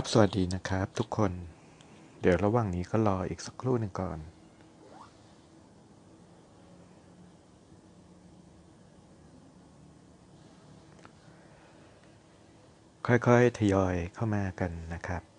[0.00, 1.32] ครับ สวัสดีนะครับ ทุกคน
[2.20, 4.18] เดี๋ยวระหว่างนี้ก็รออีกสักครู่หนึ่งก่อน
[13.06, 15.29] ค่อยๆ ทยอยเข้ามากันนะครับ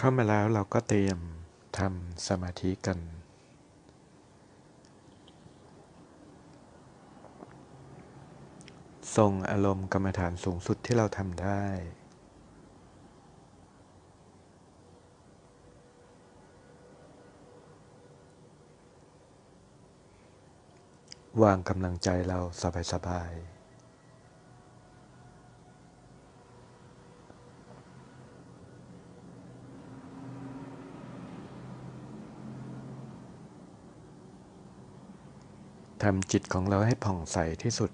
[0.00, 1.18] เข้ามาแล้วเราก็เตรียม
[1.78, 2.98] ทำสมาธิกัน
[9.16, 11.64] ทรงอารมณ์กรรมฐานสูงสุดที่เราทำได้
[21.42, 22.38] วางกำลังใจเรา
[22.92, 23.57] สบายๆ
[36.02, 37.90] ทำจิตของเราให้ผ่องใสที่สุด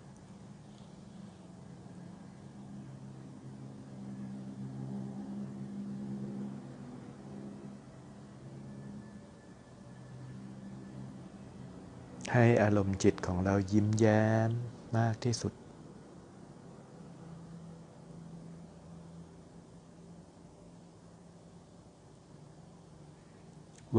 [12.32, 14.50] ให้อารมณ์จิตของเรายิ้มแย้ม
[14.96, 15.52] มากที่สุด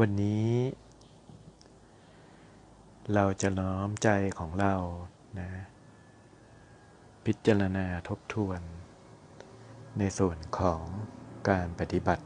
[0.04, 0.50] ันนี้
[3.14, 4.08] เราจะน้อมใจ
[4.38, 4.74] ของเรา
[5.38, 5.50] นะ
[7.24, 8.60] พิจารณาทบทวน
[9.98, 10.82] ในส่วนของ
[11.48, 12.24] การปฏิบัติ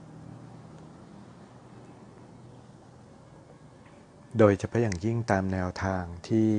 [4.38, 6.50] โดยเฉพาะอย่างยิ่งตามแนวทางที่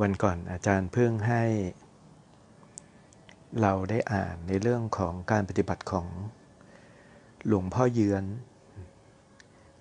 [0.00, 1.44] วันก่อนอาจารย์เพิ่งให้
[3.60, 6.06] เราได้อ่านในเรื่องของการปฏิบัติของ
[7.46, 8.24] หลวงพ่อเยือน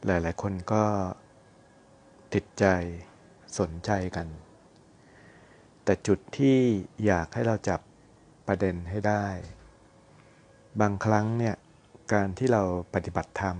[0.05, 0.83] หลาย ๆ คนก็
[2.33, 2.65] ติดใจ
[3.59, 4.27] สนใจกัน
[5.83, 6.57] แต่จุดที่
[7.05, 7.79] อยากให้เราจับ
[8.47, 9.25] ประเด็นให้ได้
[10.81, 11.55] บางครั้งเนี่ย
[12.13, 13.57] การที่เราปฏิบัติธรรม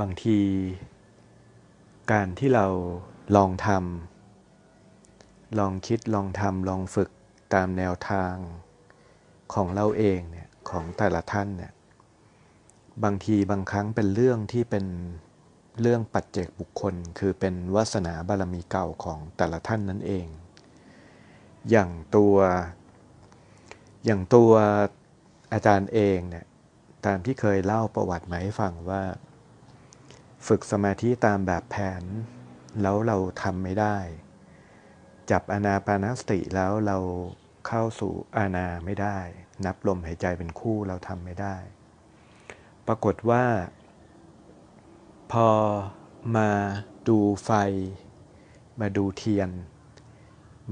[0.00, 0.38] บางที
[2.12, 2.66] การที่เรา
[3.36, 7.10] ลองทำลองคิดลองทำลองฝึก
[7.54, 8.34] ตามแนวทาง
[9.54, 11.72] ของเราเองเนี่ยของแต่ละท่านเนี่ย
[13.04, 14.86] บางทีบางครั้งเป็นเรื่องที่เป็น
[15.80, 20.26] เรื่องปัจเจกบุคคลคือเป็นวาสนาบารมีเก่าของแต่ละท่านนั่นเอง
[21.70, 22.36] อย่างตัว
[24.04, 24.52] อย่างตัว
[25.52, 26.46] อาจารย์เองเนี่ย
[27.06, 29.02] ตามที่เคยเล่าประวัติมาให้ฟังว่า
[30.46, 32.02] ฝึกสมาธิตามแบบแผน
[32.82, 33.96] แล้วเราทำไม่ได้
[35.30, 36.98] จับอนาปานสติแล้วเรา
[37.66, 39.18] เข้าสู่อานาไม่ได้
[39.64, 41.56] นับลมหายใจเป็นคู่เราทำไม่ได้
[42.86, 43.44] ปรากฏว่า
[45.32, 45.48] พอ
[46.36, 46.50] มา
[47.08, 47.50] ดูไฟ
[48.80, 49.50] มาดูเทียน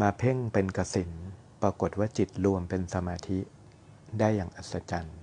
[0.00, 1.10] มาเพ่งเป็นกสิน
[1.62, 3.38] ปรากฏว่าจิตรวมเป็นสมาธิ
[4.18, 5.18] ได้อย่างอัศจรรย์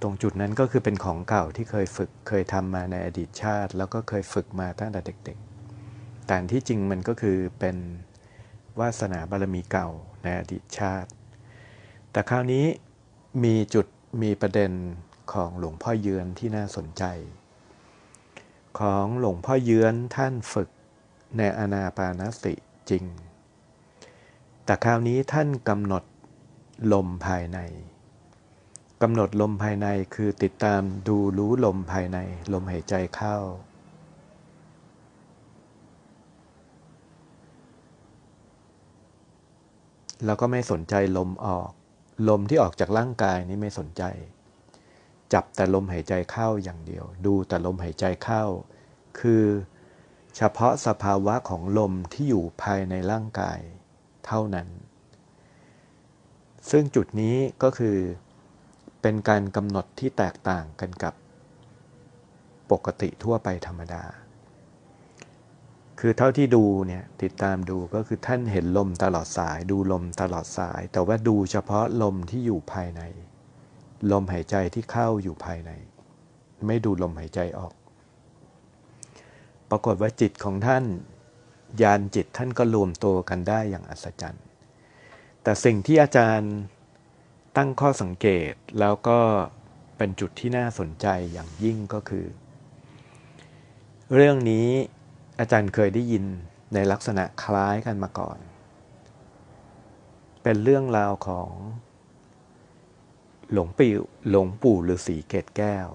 [0.00, 7.76] ตรงจุดนั้นก็คือเป็นของเก่าที่เคยฝึกเคยทำมาในอดีตชาติ แล้วก็เคยฝึกมาตั้งแต่เด็กๆ แต่ที่จริงมันก็คือเป็น
[8.80, 9.88] วาสนาบารมีเก่า
[10.22, 11.10] ในอดีตชาติ
[12.12, 12.64] แต่คราวนี้
[13.44, 13.86] มีจุด
[14.22, 14.72] มีประเด็น
[15.32, 17.04] ของหลวงพ่อเยือนที่น่าสนใจ
[18.78, 20.68] ของหลวงพ่อเยื้อนท่านฝึก
[21.36, 22.54] ในอนาปานสติ
[22.90, 23.04] จริง
[24.64, 26.04] แต่คราวนี้ท่านกำหนด
[26.92, 27.58] ลมภายใน
[29.02, 32.18] กำหนดลมภายในคือติดตามดูรู้ลมภายใน
[32.52, 33.36] ลมหายใจเข้า
[40.24, 41.70] แล้วก็ไม่สนใจลมออก
[42.28, 44.02] ลมที่ออกจากร่างกายนี่ไม่สนใจ
[45.32, 48.44] จับแต่ลมหายใจเข้าอย่างเดียว ดูแต่ลมหายใจเข้า
[49.20, 49.44] คือ
[50.36, 53.58] เฉพาะสภาวะของลมที่อยู่ภายในร่างกาย
[54.26, 54.68] เท่านั้น
[56.70, 57.96] ซึ่งจุดนี้ก็คือ
[59.02, 61.14] เป็นการกำหนดที่แตกต่างกันกับ
[62.70, 64.04] ปกติทั่วไปธรรมดา
[66.00, 73.00] คือเท่าที่ดูเนี่ยติดตามดูก็คือท่านเห็นลมตลอดสาย ดูลมตลอดสาย แต่ว่าดูเฉพาะลมที่อยู่ภายใน
[74.12, 75.70] ลมหายใจที่เข้าอยู่ภายใน
[76.66, 77.72] ไม่ดูลมหายใจออก
[79.70, 80.84] ปรากฏว่าจิตของท่าน
[81.82, 84.44] ยานจิตท่านก็รวมตัวกันได้อย่างอัศจรรย์
[85.42, 86.52] แต่สิ่งที่อาจารย์
[87.56, 89.18] ตั้งข้อสังเกตแล้วก็
[89.96, 92.26] เป็นจุดที่น่าสนใจอย่างยิ่งก็คือ
[94.14, 94.68] เรื่องนี้
[95.40, 96.24] อาจารย์เคยได้ยิน
[96.74, 98.38] ในลักษณะคล้ายกันมาก่อน
[100.42, 101.50] เป็นเรื่องราวของ
[103.52, 103.92] หลวงปู่
[104.28, 105.88] หลวงปู่ฤาษีเกตแก้ว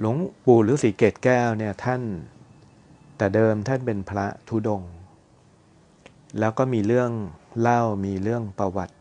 [0.00, 2.02] หลวงปู่ฤาษีเกตแก้วเนี่ยท่าน
[3.16, 4.82] แต่เดิมท่านเป็นพระธุดง
[6.38, 7.10] แล้วก็มีเรื่อง
[7.60, 8.94] เล่ามีเรื่องประวัติ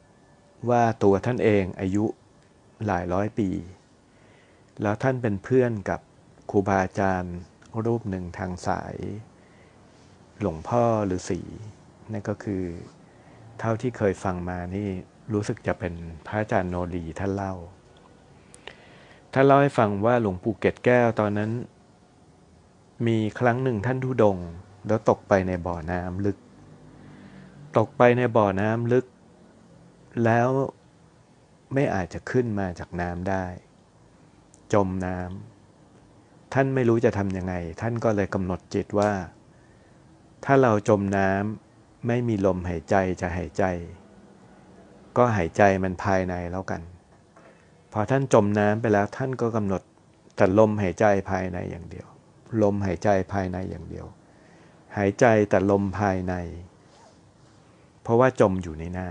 [0.70, 2.06] ว่าตัวท่านเองอายุ
[2.86, 3.50] หลายร้อยปี
[4.82, 6.00] แล้วท่านเป็นเพื่อนกับ
[6.52, 7.36] ครูบาอาจารย์
[7.86, 8.96] รูปหนึ่งทางสาย
[10.40, 10.84] หลวงพ่อ
[11.16, 11.42] ฤาษี
[12.12, 12.64] นั่นก็คือ
[13.60, 14.90] เท่าที่เคยฟังมานี่
[15.32, 15.94] รู้สึกจะเป็น
[16.28, 17.54] พระอาจารย์โนรีท่านเล่า
[19.34, 21.52] ท่านเล่าให้ฟังว่าหลวงปู่เกตแก้วตอนนั้น
[23.08, 24.38] มีครั้งหนึ่งท่านทุดง
[24.88, 26.38] แล้วตกไปในบ่อน้ำลึก
[27.78, 29.06] ตกไปในบ่อน้ำลึก
[30.26, 30.50] แล้ว
[31.74, 33.46] ไม่อาจจะขึ้นมาจากน้ำได้
[34.74, 39.12] จมน้ำท่านไม่รู้จะทำยังไง ท่านก็เลยกำหนดจิตว่า
[40.46, 43.64] ถ้าเราจมน้ำไม่มีลมหายใจจะหายใจ
[45.18, 46.82] ก็หายใจมันภายในแล้วกัน
[47.94, 49.82] พอท่านจมน้ำไปแล้วท่านก็กำหนด
[50.36, 52.08] แต่ลมหายใจภายในอย่างเดียว
[52.64, 54.06] ลมหายใจภายในอย่างเดียว
[54.98, 56.34] หายใจแต่ลมภายใน
[58.02, 59.10] เพราะว่าจมอยู่ในน้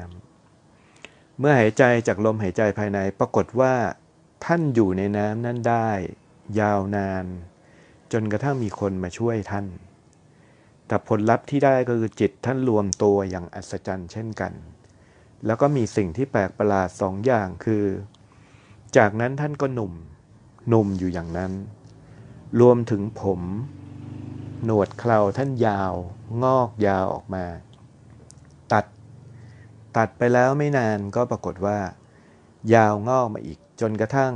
[0.69, 3.75] ำเมื่อหายใจจากลมหายใจภายในปรากฏว่า
[4.45, 5.91] ท่านอยู่ในน้ำนั้นได้
[6.61, 7.25] ยาวนาน
[8.13, 9.67] จนกระทั่งมีคนมาช่วยท่าน
[10.87, 14.53] แต่ผลลัพธ์ที่ได้ก็คือจิตท่านรวมตัวอย่างอัศจรรย์เช่นกัน
[15.47, 17.85] แล้วก็มีสิ่งที่แปลกประหลาดสองอย่างคือ
[18.97, 19.93] จากนั้นท่านก็หนุ่ม
[20.69, 21.53] หนุ่มอยู่อย่างนั้น
[22.61, 23.41] รวมถึงผม
[24.65, 25.93] หนวดเคราท่านยาว
[26.45, 27.45] งอกยาวออกมา
[28.73, 28.85] ตัด
[29.97, 31.79] ตัดไปแล้วไม่นานก็ปรากฏว่า
[32.75, 34.33] ยาวงอกมาอีก จนกระทั่ง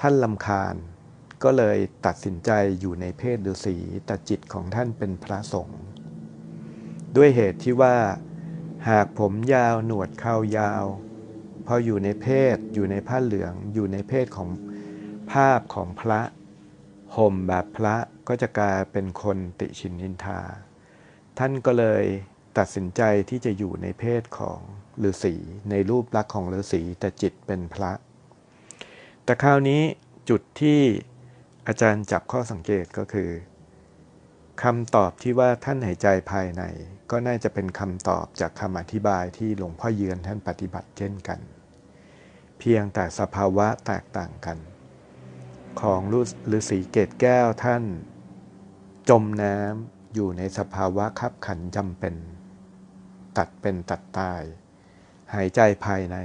[0.00, 0.74] ท่านลำคาญ
[1.42, 2.50] ก็เลยตัดสินใจ
[2.80, 3.76] อยู่ในเพศฤาษี
[4.06, 5.82] แต่จิตของท่านเป็นพระสงฆ์
[7.16, 7.96] ด้วยเหตุที่ว่า
[8.90, 10.84] หากผมยาวหนวดเข้ายาว
[11.66, 14.48] พออยู่ในเพศ อยู่ในผ้าเหลือง อยู่ในเพศของ
[15.32, 16.20] ภาพของพระ
[17.16, 17.96] ห่มแบบพระ
[18.28, 20.40] ก็จะกลายเป็นคนติชินนินทา
[21.38, 22.04] ท่านก็เลย
[22.58, 24.60] ตัดสินใจที่จะอยู่ในเพศของ
[25.08, 25.34] ฤาษี
[25.70, 27.92] ในรูปลักษณ์ของฤาษีแต่จิตเป็นพระ
[29.24, 29.82] แต่คราวนี้
[30.28, 30.80] จุดที่
[31.66, 33.30] อาจารย์จับข้อสังเกตก็คือ
[34.62, 36.62] คำตอบที่ว่าท่านหายใจภายใน
[37.10, 41.40] ก็น่าจะเป็นคำตอบจากคำอธิบายที่หลวงพ่อเยือนท่านปฏิบัติเช่นกัน
[42.58, 44.58] เพียงแต่สภาวะแตกต่างกัน
[45.80, 46.00] ของ
[46.52, 47.84] ฤาษีเกตแก้วท่าน
[49.08, 52.14] จมน้ำอยู่ในสภาวะคับขันจำเป็น
[53.38, 54.42] ตัดเป็นตัดตาย
[55.34, 56.16] หายใจภายใน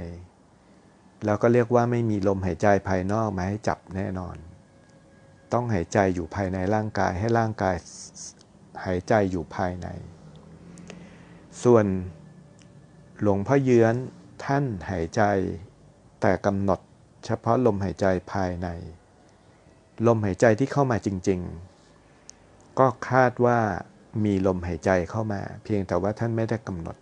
[1.24, 4.36] แล้วก็เรียกว่าไม่มีลมหายใจภายนอกมาให้จับแน่นอน
[5.52, 7.76] ต้องหายใจอยู่ภายในร่างกายให้ร่างกาย
[8.84, 9.88] หายใจอยู่ภายใน
[11.62, 11.86] ส่วน
[13.20, 13.94] หลวงพ่อเยื้อน
[14.44, 15.22] ท่านหายใจ
[16.20, 16.80] แต่กำหนด
[17.26, 18.68] เฉพาะลมหายใจภายใน
[20.06, 21.40] ลมหายใจที่เข้ามาจริง
[22.08, 23.58] ๆ ก็คาดว่า
[24.24, 26.96] มีลมหายใจเข้ามา เพียงแต่ว่าท่านไม่ได้กำหนด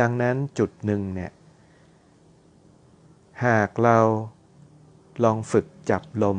[0.00, 1.32] ดังนั้นจุดหนึ่งเนี่ย
[3.46, 3.98] หากเรา
[5.24, 6.38] ลองฝึกจับลม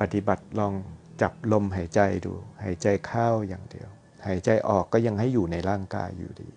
[0.00, 0.74] ปฏิบัติลอง
[1.22, 2.32] จับลมหายใจดู
[2.62, 3.88] หายใจเข้าอย่างเดียว
[4.26, 6.50] หายใจออกก็ยังให้อยู่ในร่างกายอยู่ดี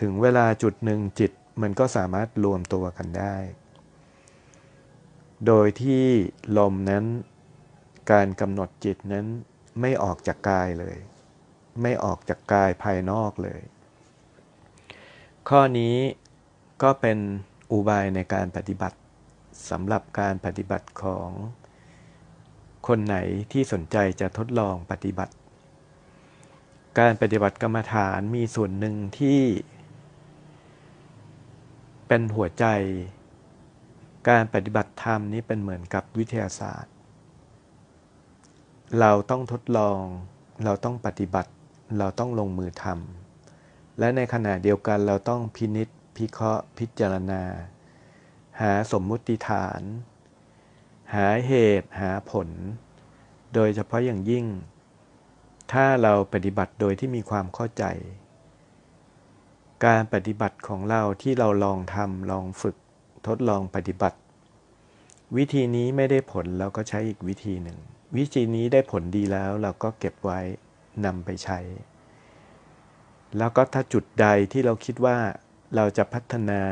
[0.00, 3.36] ถึงเวลาจุดหนึ่งจิตมันก็สามารถรวมตัวกันได้
[5.46, 6.04] โดยที่
[6.58, 7.04] ลมนั้น
[8.12, 9.26] การกำหนดจิตนั้น
[9.80, 10.96] ไม่ออกจากกายเลย
[11.82, 13.60] ไม่ออกจากกายภายนอกเลย
[15.48, 15.96] ข้อนี้
[16.82, 17.18] ก็เป็น
[17.72, 18.98] อุบายในการปฏิบัติ
[19.70, 21.28] สำหรับการปฏิบัติของ
[22.88, 23.16] คนไหน
[23.52, 25.34] ที่สนใจจะทดลองปฏิบัติ
[26.98, 29.40] การปฏิบัติกรรมฐานมีส่วนหนึ่งที่
[32.08, 32.64] เป็นหัวใจ
[34.28, 36.92] การปฏิบัติธรรมนี้เป็นเหมือนกับวิทยาศาสตร์
[39.00, 40.02] เราต้องทดลอง
[40.64, 41.50] เราต้องปฏิบัติ
[41.98, 47.42] เราต้องลงมือทำและในขณะเดียวกันเราต้องพินิษพิเคราะห์พิจารณา
[48.60, 49.80] หาสมมุติฐาน
[51.14, 52.48] หาเหตุหาผล
[53.54, 54.46] โดยเฉพาะอย่างยิ่ง
[55.72, 57.84] ถ้าเราปฏิบัติโดยที่มีความเข้าใจ
[59.86, 62.76] การปฏิบัติของเราที่เราลองทำลองฝึก
[63.26, 64.18] ทดลองปฏิบัติ
[65.36, 67.78] วิธีนี้ไม่ได้ผลเราก็ใช้อีกวิธีหนึ่ง
[68.16, 70.40] วิธีนี้ได้ผลดีแล้วเราก็เก็บไว้
[71.04, 71.58] นำไปใช้
[73.38, 75.18] แล้วก็ถ้าจุดใดที่เราคิดว่า
[75.76, 76.62] เราจะพัฒนา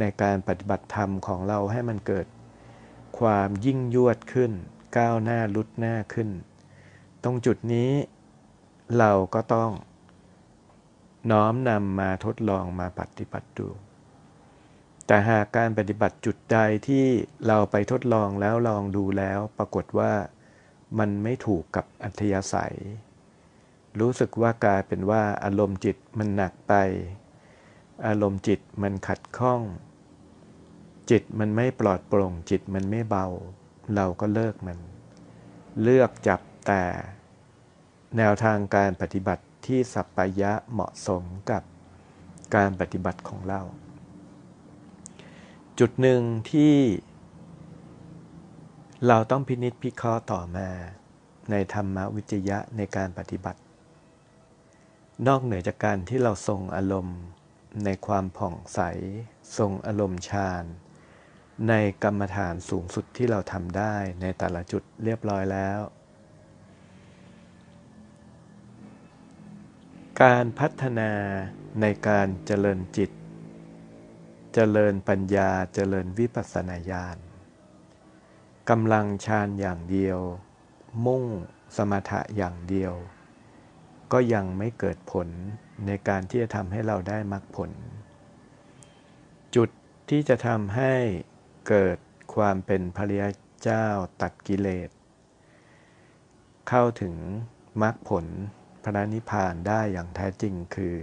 [0.00, 2.26] ในการปฏิบัติธรรมของเราให้มันเกิด
[3.18, 4.52] ความยิ่งยวดขึ้น
[4.96, 6.28] ก้าวหน้าลุดหน้าขึ้น
[7.26, 7.90] ตรงจุดนี้
[8.98, 9.70] เราก็ต้อง
[11.30, 13.68] น้อมนำมาทดลองมาปฏิบัติดู
[15.06, 17.04] แต่หากการปฏิบัติจุดใดที่
[17.46, 20.12] เราไปทดลองแล้วลองดูแล้ว ปรากฏว่า
[20.98, 22.76] มันไม่ถูกกับอัธยาศัย
[24.00, 26.74] รู้สึกว่ากลายเป็นว่าอารมณ์จิตมันหนักไป
[28.06, 29.62] อารมณ์จิตมันขัดข้อง
[31.10, 33.26] จิตมันไม่ปลอดโปร่งจิตมันไม่เบา
[33.94, 34.78] เราก็เลิกมัน
[35.82, 36.82] เลือกจับ แต่
[38.16, 41.62] แนวทางการปฏิบัติที่สัปปายะเหมาะสมกับ
[42.54, 43.60] การปฏิบัติของเรา
[45.78, 46.74] จุดหนึ่งที่
[49.06, 50.68] เราต้องพินิษพิเคราะห์ต่อมา
[51.50, 53.60] ในธรรมวิจยะในการปฏิบัติ
[55.26, 57.20] นอกเหนือจากการที่เราทรงอารมณ์
[57.84, 58.80] ในความผ่องใส
[59.58, 60.64] ทรงอารมณ์ฌาน
[61.68, 65.78] ในกรรมฐานสูงสุดที่เราทำได้ในแต่ละจุดเรียบร้อยแล้ว
[70.22, 71.12] การพัฒนา
[71.80, 73.10] ในการเจริญจิต
[74.54, 77.18] เจริญปัญญาเจริญวิปัสสนาญาณ
[78.70, 80.18] กำลังฌานอย่างเดียว
[81.06, 81.24] มุ่ง
[81.76, 82.92] สมถะอย่างเดียว
[84.12, 85.28] ก็ยังไม่เกิดผล
[85.86, 87.70] ในการที่จะทำให้เราได้มรรคผล
[89.54, 89.68] จุด
[90.10, 90.92] ที่จะทำให้
[91.68, 91.98] เกิด
[92.34, 93.22] ความเป็นพระริย
[93.62, 93.86] เจ้า
[94.22, 94.90] ตัดกิเลส
[96.68, 97.14] เข้าถึง
[97.82, 98.26] มรรคผล
[98.84, 100.96] พระนิพพานได้อย่างแท้จริงคือ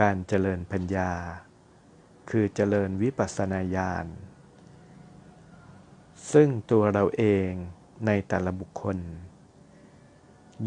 [0.00, 1.12] การเจริญปัญญา
[2.30, 4.06] คือเจริญวิปัสสนาญาณ
[6.32, 7.50] ซึ่งตัวเราเอง
[8.06, 8.98] ในแต่ละบุคคล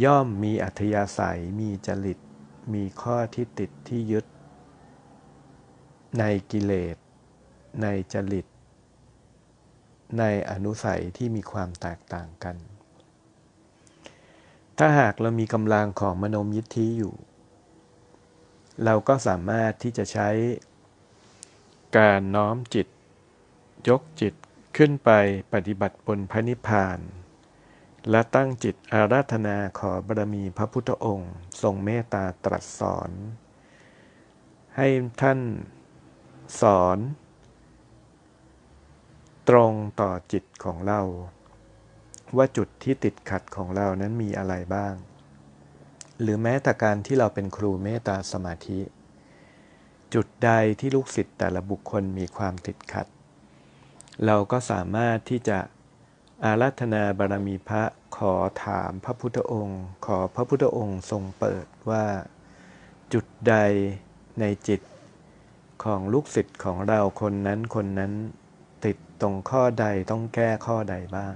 [0.03, 2.19] ย่อมมีอัธยาศัยมีจริต
[2.73, 4.25] มีข้อที่ติดที่ยึด
[6.19, 6.97] ในกิเลส
[7.81, 8.45] ในจริต
[10.19, 12.55] ในอนุสัยที่มีความแตกต่างกัน
[14.81, 17.13] ถ้าหากเรามีกำลังของมโนมยิทธิอยู่
[18.83, 20.29] เราก็สามารถที่จะใช้
[21.97, 22.87] การน้อมจิต
[23.89, 24.33] ยกจิต
[24.77, 25.09] ขึ้นไป
[25.53, 26.99] ปฏิบัติบนพระนิพพาน
[28.09, 33.11] และตั้งจิตอาราธนาขอบารมีพระพุทธองค์ ทรงเมตตาตรัสสอน
[34.77, 34.87] ให้
[35.21, 35.39] ท่าน
[36.61, 36.97] สอน
[39.49, 41.01] ตรงต่อจิตของเรา
[42.37, 44.93] ว่าจุดที่ติดขัดของเรานั้นมีอะไรบ้าง
[46.21, 48.79] หรือแม้แต่การที่เราเป็นครูเมตตาสมาธิ
[50.13, 53.07] จุดใดที่ลูกศิษย์แต่ละบุคคลมีความติดขัด
[54.25, 55.59] เราก็สามารถที่จะ
[56.43, 57.83] อารัธนาบารมีพระ
[58.17, 58.33] ขอ
[58.65, 62.05] ถามพระพุทธองค์ ขอพระพุทธองค์ทรงเปิดว่า
[63.13, 63.55] จุดใด
[64.39, 64.81] ในจิต
[65.83, 68.13] ของลูกศิษย์ของเราคนนั้นคนนั้น
[68.85, 71.35] ติดตรงข้อใดต้องแก้ข้อใดบ้าง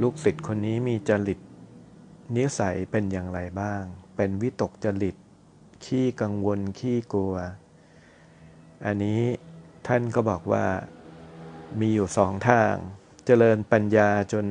[0.00, 1.38] ลูกศิษย์คนนี้มีจริต
[2.36, 3.82] นิสัยเป็นอย่างไรบ้าง
[4.16, 5.16] เป็นวิตกจริต
[5.84, 7.34] ขี้กังวล ขี้กลัว
[8.84, 9.22] อันนี้
[9.86, 10.66] ท่านก็บอกว่า
[11.80, 12.74] มีอยู่สองทาง
[13.26, 14.46] เจริญปัญญาจน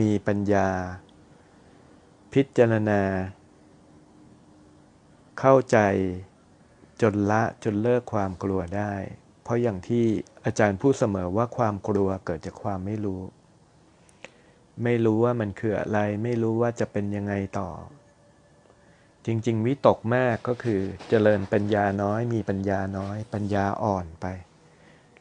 [0.00, 0.68] มีปัญญา
[2.32, 3.02] พิจารณา
[5.38, 5.78] เข้าใจ
[7.02, 8.94] จนละจนเลิกความกลัวได้
[9.42, 10.04] เพราะอย่างที่
[10.44, 13.22] อาจารย์พูดเสมอว่าความกลัวเกิดจากความไม่รู้
[14.82, 17.70] ไม่รู้ว่ามันคืออะไร ไม่รู้ว่าจะเป็นยังไงต่อ
[19.26, 24.26] จริง ๆ วิตกมากก็คือเจริญปัญญาน้อย มีปัญญาน้อย ปัญญาอ่อนไป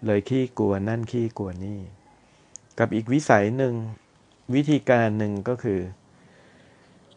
[0.06, 1.80] เลยขี้กลัวนั่นขี้กลัวนี่
[2.80, 3.74] กับอีกวิสัยหนึ่ง
[4.56, 5.82] วิธีการหนึ่งก็คือ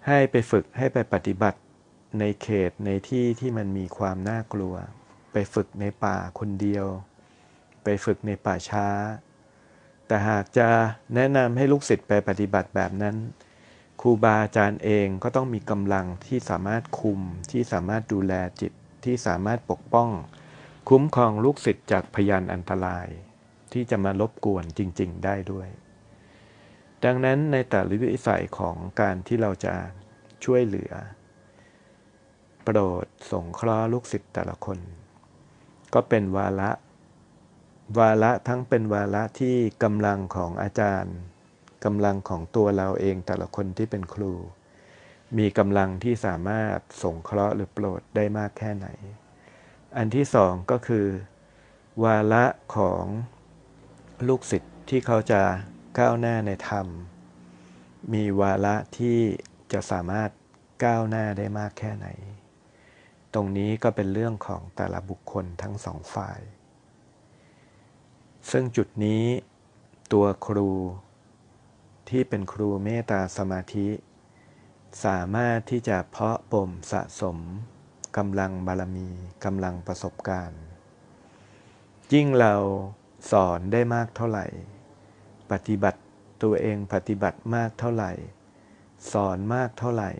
[0.07, 1.61] ให้ไปฝึกให้ไปปฏิบัติ
[2.21, 4.75] ในเขตในที่ที่มันมีความน่ากลัว
[5.33, 6.87] ไปฝึกในป่าคนเดียว
[7.85, 8.87] ไปฝึกในป่าช้า
[10.07, 10.69] แต่หากจะ
[11.15, 13.17] แนะนำให้ลูกศิษย์ไปปฏิบัติแบบนั้น
[14.01, 17.21] ครูบาอาจารย์เองก็ต้องมีกำลังที่สามารถคุม
[17.51, 18.73] ที่สามารถดูแลจิต
[19.05, 20.11] ที่สามารถปกป้อง
[20.89, 23.07] คุ้มครองลูกศิษย์จากพยานอันตราย
[23.73, 25.69] ที่จะมารบกวนจริง ๆ ได้ด้วย
[27.05, 29.75] ดังนั้นในแต่ละวิสัยของการที่เราจะ
[30.45, 30.93] ช่วยเหลือ
[32.63, 34.79] โปรดสงเคราะห์ลูกศิษย์แต่ละคน
[35.95, 36.71] ก็เป็นวาระ
[37.99, 41.17] วาระทั้งเป็นวาระที่กำลังของอาจารย์
[41.85, 44.33] กำลังของตัวเราเองแต่ละคนที่เป็นครู
[45.39, 48.87] มีกำลังที่สามารถสงเคราะห์หรือโปรดได้มากแค่ไหน
[49.97, 51.07] อันที่สองก็คือ
[52.05, 52.45] วาระ
[52.77, 53.05] ของ
[54.29, 55.43] ลูกศิษย์ที่เขาจะ
[55.99, 56.87] ก้าวหน้าในธรรม
[58.13, 59.19] มีวาระที่
[59.73, 60.31] จะสามารถ
[60.85, 62.09] ก้าวหน้าได้มากแค่ไหน
[63.35, 66.41] ตรงนี้ก็เป็นเรื่องของแต่ละบุคคลทั้งสองฝ่าย
[68.51, 69.25] ซึ่งจุดนี้
[70.13, 70.71] ตัวครู
[72.09, 73.89] ที่เป็นครูเมตตาสมาธิ
[75.05, 77.39] สามารถที่จะเพาะบ่มสะสม
[78.17, 79.09] กำลังบารมี
[79.45, 80.63] กำลังประสบการณ์
[82.13, 82.55] ยิ่งเรา
[83.31, 84.47] สอนได้มากเท่าไหร่
[85.51, 86.01] ปฏิบัติ
[86.43, 88.13] ตัวเองปฏิบัติมากเท่าไหร่
[89.13, 90.11] สอนมากเท่าไหร่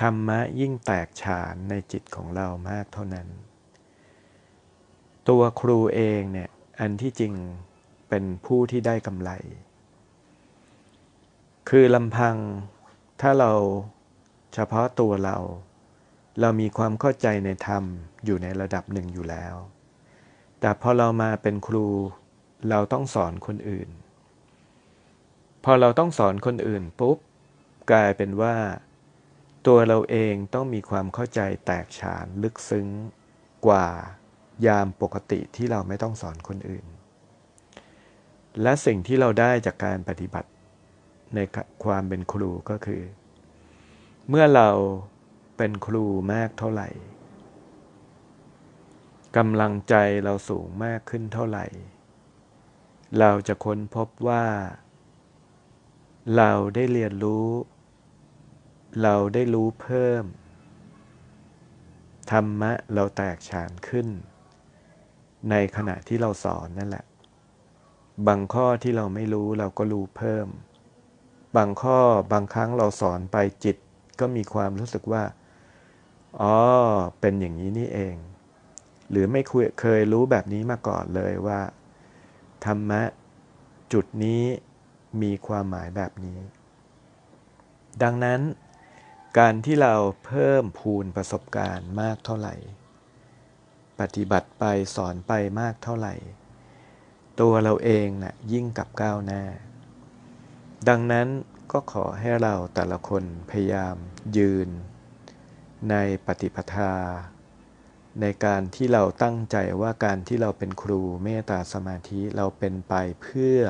[0.00, 3.28] ธรรมะยิ่งแตกฉานในจิตของเรามากเท่านั้น
[5.28, 7.34] ตัวครูเองเนี่ยอันที่จริง
[8.08, 9.30] เป็นผู้ที่ได้กำไร
[11.68, 12.36] คือลำพัง
[13.20, 13.52] ถ้าเรา
[14.54, 15.36] เฉพาะตัวเรา
[16.40, 17.84] เรามีความเข้าใจในธรรม
[18.24, 19.54] อยู่ในระดับหนึ่งอยู่แล้ว
[20.60, 21.86] แต่พอเรามาเป็นครู
[22.68, 23.88] เราต้องสอนคนอื่น
[25.64, 27.18] พอเราต้องสอนคนอื่นปุ๊บ
[27.90, 28.56] กลายเป็นว่า
[29.66, 32.88] ตัวเราเองต้องมีความเข้าใจแตกฉานลึกซึ้ง
[33.66, 33.88] กว่า
[34.66, 36.86] ยามปกติที่เราไม่ต้องสอนคนอื่น
[38.62, 40.50] และสิ่งที่เราได้จากการปฏิบัติ
[41.34, 41.38] ใน
[41.84, 43.02] ความเป็นครูก็คือ
[44.28, 44.68] เมื่อเรา
[45.56, 46.88] เป็นครูมากเท่าไหร่
[49.36, 49.94] กำลังใจ
[50.24, 51.66] เราสูงมากขึ้นเท่าไหร่
[53.18, 54.46] เราจะค้นพบว่า
[56.36, 57.48] เราได้เรียนรู้
[59.02, 60.24] เราได้รู้เพิ่ม
[62.30, 64.08] ธรรมะเราแตกฉานขึ้น
[65.50, 67.04] ในขณะที่เราสอนนั่นแหละ
[68.26, 70.48] บางข้อที่เราไม่รู้เราก็รู้เพิ่ม
[71.56, 71.98] บางข้อ
[72.32, 73.76] บางครั้งเราสอนไปจิต
[74.20, 75.24] ก็มีความรู้สึกว่า
[76.40, 76.56] อ๋อ
[77.20, 78.14] เป็นอย่างนี้นี่เอง
[79.10, 79.42] หรือไม่
[79.80, 81.60] เคยรู้แบบนี้มาก่อนเลยว่า
[82.64, 83.02] ธรรมะ
[83.92, 84.42] จุดนี้
[85.22, 86.38] มีความหมายแบบนี้
[88.02, 88.40] ดังนั้น
[89.38, 92.54] การที่เราเพิ่มพูนประสบการณ์มากเท่าไหร่
[94.00, 96.14] ปฏิบัติไปสอนไปมากเท่าไหร่
[97.40, 99.42] ตัวเราเองนะ่ะยิ่งกับก้าวหน้า
[100.88, 101.28] ดังนั้น
[101.72, 103.96] ก็ขอให้เราแต่ละคนพยายาม
[104.36, 104.68] ยืน
[105.90, 105.94] ใน
[106.26, 106.92] ปฏิปทา
[108.20, 113.60] ในการที่เราตั้งใจว่าการที่เราเป็นครูเมตตาสมาธิเราเป็นไปเพื่อ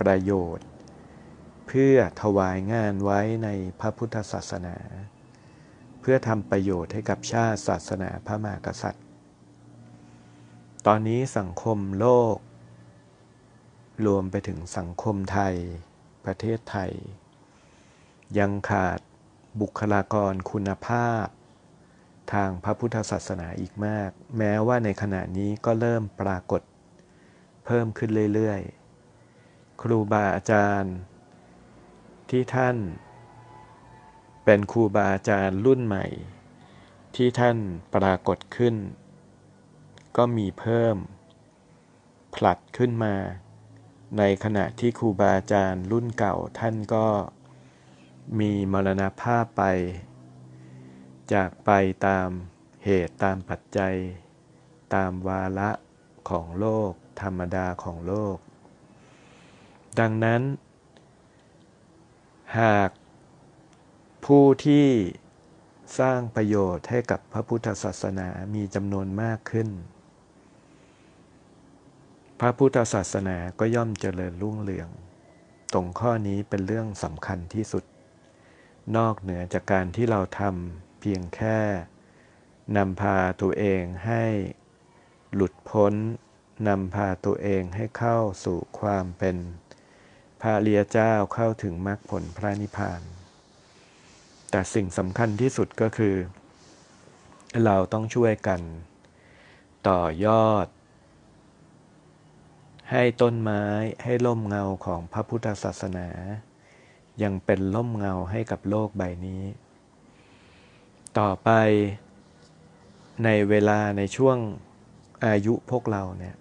[0.00, 0.66] ประโยชน์
[1.66, 3.48] เพื่อถวายงานไว้ใน
[3.80, 4.76] พระพุทธศาสนา
[6.00, 9.04] เพื่อทำประโยชน์ให้กับชาติศาสนาพระมหากษัตริย์
[10.86, 12.36] ตอนนี้สังคมโลก
[14.06, 15.54] รวมไปถึงสังคมไทย
[16.24, 16.92] ประเทศไทย
[18.38, 18.98] ยังขาด
[19.60, 21.26] บุคลากรคุณภาพ
[22.32, 26.62] ทางพระพุทธศาสนาอีกมาก แม้ว่าในขณะนี้ก็เริ่มปรากฏ
[27.64, 30.94] เพิ่มขึ้นเรื่อยๆ ครูบาอาจารย์
[32.30, 32.76] ที่ท่าน
[34.44, 36.06] เป็นครูบาอาจารย์รุ่นใหม่
[37.16, 37.56] ที่ท่าน
[37.94, 38.74] ปรากฏขึ้น
[40.16, 40.96] ก็มีเพิ่ม
[42.34, 43.14] ผลัดขึ้นมา
[44.18, 47.06] ในขณะที่ครูบาอาจารย์รุ่นเก่าท่านก็
[48.40, 49.62] มีมรณภาพไป
[51.32, 51.70] จากไป
[52.06, 52.28] ตาม
[52.84, 53.94] เหตุตามปัจจัย
[54.94, 55.70] ตามวาระ
[56.28, 58.36] ของโลก ธรรมดาของโลก
[59.98, 60.42] ดังนั้น
[62.58, 62.90] หาก
[64.34, 64.88] ผู้ที่
[65.98, 69.68] สร้างประโยชน์ให้กับพระพุทธศาสนามีจำนวนมากขึ้น
[72.40, 74.88] พระพุทธศาสนาก็ย่อมเจริญรุ่งเรือง
[75.72, 77.84] ตรงข้อนี้เป็นเรื่องสำคัญที่สุด
[78.96, 81.58] นอกเหนือจากการที่เราทำเพียงแค่
[82.76, 84.24] นำพาตัวเองให้
[85.34, 85.94] หลุดพ้น
[86.68, 89.36] นำพาตัวเองให้เข้าสู่ความเป็น
[90.40, 93.02] พระเลียเจ้าเข้าถึงมรรคผลพระนิพพาน
[94.50, 96.16] แต่สิ่งสำคัญที่สุดก็คือ
[97.64, 98.60] เราต้องช่วยกัน
[99.88, 100.66] ต่อยอด
[102.90, 103.62] ให้ต้นไม้
[104.04, 106.08] ให้ล่มเงาของพระพุทธศาสนา
[107.22, 109.42] ยังเป็นล่มเงาให้กับโลกใบนี้
[111.18, 111.50] ต่อไป
[113.24, 114.38] ในเวลาในช่วง
[115.26, 116.36] อายุพวกเราเนี่ย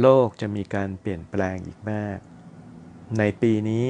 [0.00, 2.18] โลกจะมีการเปลี่ยนแปลงอีกมาก
[3.18, 3.86] ในปีนี้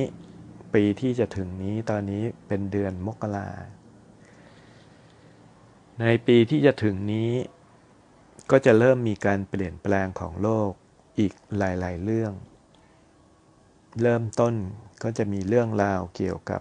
[0.75, 3.49] ปีที่จะถึงนี้ตอนนี้เป็นเดือนมกรา
[6.01, 7.31] ในปีที่จะถึงนี้
[8.51, 10.71] ก็จะเริ่มมีการเปลี่ยนแปลงของโลก
[11.19, 12.33] อีกหลาย ๆ เรื่อง
[14.03, 14.55] เริ่มต้น
[15.03, 16.61] ก็จะมีเรื่องราวเกี่ยวกับ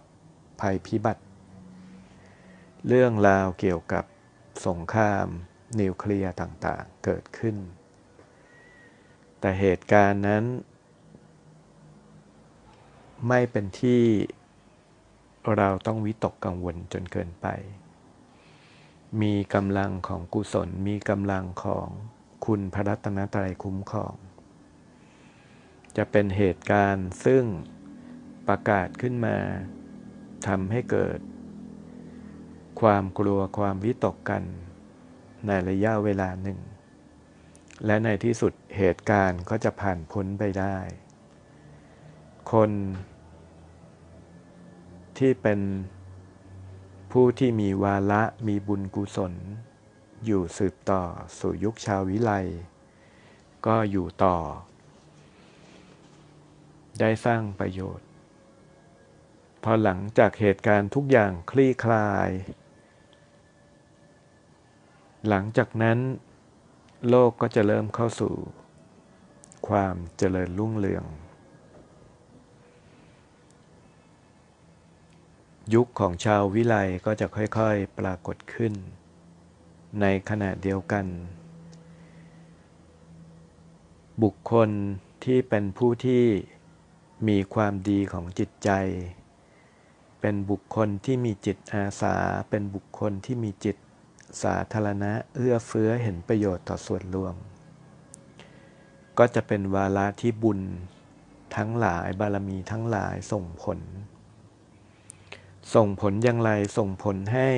[0.62, 1.24] ภัยพิบัติ
[2.88, 4.06] เรื่องราวเกี่ยวกับ
[4.68, 5.28] สงคราม
[5.80, 7.56] นิวเคลียร์ต่าง ๆ เกิดขึ้น
[9.40, 10.44] แต่เหตุการณ์นั้น
[13.28, 14.02] ไม่เป็นที่
[15.56, 17.48] เราต้องวิตกกังวลจนเกินไป
[19.22, 21.88] มีกำลังของกุศล มีกำลังของ
[22.46, 24.16] คุณพระรัตนตรัยคุ้มครอง
[25.98, 27.44] จะเป็นเหตุการณ์ซึ่ง
[28.48, 29.38] ประกาศขึ้นมา
[30.48, 31.20] ทำให้เกิด
[32.82, 34.44] ความกลัวความวิตกกัน
[35.48, 36.60] ในระยะเวลาหนึ่ง
[37.86, 40.78] และในที่สุดเหตุการณ์ก็จะผ่านพ้นไปได้
[42.52, 42.72] คน
[45.20, 45.60] ที่เป็น
[47.12, 49.34] ผู้ที่มีวาระมีบุญกุศล
[50.26, 51.04] อยู่สืบต่อ
[51.40, 52.32] สู่ยุคชาววิไล
[53.66, 54.38] ก็อยู่ต่อ
[57.00, 58.08] ได้สร้างประโยชน์
[59.64, 62.30] พอหลังจากเหตุการณ์ทุกอย่างคลี่คลาย
[65.28, 66.00] หลังจากนั้น
[67.10, 68.34] โลกก็จะเริ่มเข้าสู่
[69.68, 71.06] ความเจริญรุ่งเรือง
[75.74, 76.76] ยุคของชาววิไล
[77.06, 78.74] ก็จะค่อยๆปรากฏขึ้น
[80.02, 81.06] ในขณะเดียวกัน
[84.24, 84.70] บุคคล
[85.26, 86.24] ที่เป็นผู้ที่
[87.28, 88.70] มีความดีของจิตใจ
[90.22, 92.16] เป็นบุคคลที่มีจิตอาสา
[92.50, 93.78] เป็นบุคคลที่มีจิต
[94.44, 97.36] สาธารณะเอื้อเฟื้อเห็นประโยชน์ต่อส่วนรวม
[99.18, 100.60] ก็จะเป็นวาระที่บุญ
[101.56, 103.80] ทั้งหลายบารมีทั้งหลายส่งผล
[105.74, 107.50] ส่งผลอย่างไรส่งผลให้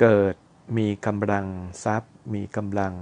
[0.00, 0.34] เกิด
[0.78, 1.46] มีกำลัง
[1.84, 2.94] ทรัพย์ มีกำลัง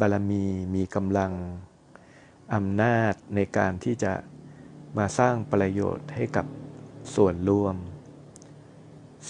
[0.00, 1.32] บารมี มีกำลัง
[2.54, 4.12] อำนาจในการที่จะ
[4.96, 6.46] มาสร้างประโยชน์ให้กับ
[7.14, 7.76] ส่วนรวม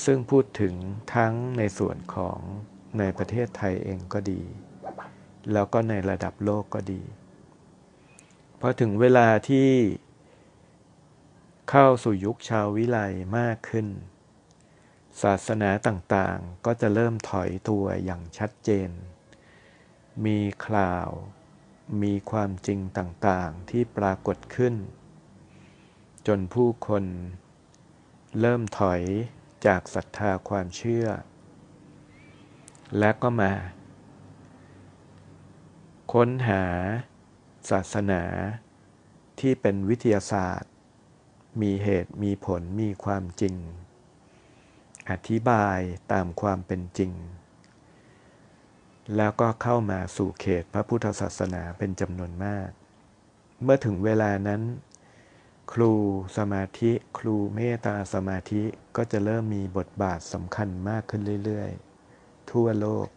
[0.04, 0.74] ซึ่งพูดถึง
[1.14, 2.38] ทั้งในส่วนของ
[2.98, 4.42] ในประเทศไทยเองก็ดี
[5.52, 7.02] แล้วก็ในระดับโลกก็ดี
[8.60, 9.68] พอถึงเวลาที่
[11.70, 12.98] เข้าสู่ยุคชาววิไล
[13.38, 13.88] มากขึ้น
[15.22, 18.90] ศาสนาต่างๆ ก็จะเริ่มถอยตัวอย่างชัดเจน
[20.24, 21.08] มีคลาว
[22.02, 24.74] มีความจริงต่างๆที่ปรากฏขึ้น
[26.26, 27.04] จนผู้คน
[28.40, 29.02] เริ่มถอย
[29.66, 31.06] จากศรัทธาความเชื่อ
[32.98, 33.52] และก็มา
[36.12, 36.64] ค้นหา
[37.70, 38.22] ศาสนา
[39.40, 40.73] ที่เป็นวิทยาศาสตร์
[41.62, 43.54] มีเหตุมีผลมีความจริง
[45.10, 45.78] อธิบาย
[46.12, 47.12] ตามความเป็นจริง
[49.16, 52.68] แล้วก็เข้ามาสู่เขตพระพุทธศาสนาเป็นจำนวนมาก
[53.62, 54.62] เมื่อถึงเวลานั้น
[55.72, 55.92] ครู
[56.36, 58.62] สมาธิ ครูเมตตาสมาธิ
[58.96, 63.08] ก็จะเริ่มมีบทบาทสำคัญมากขึ้นเรื่อยๆ ทั่วโลก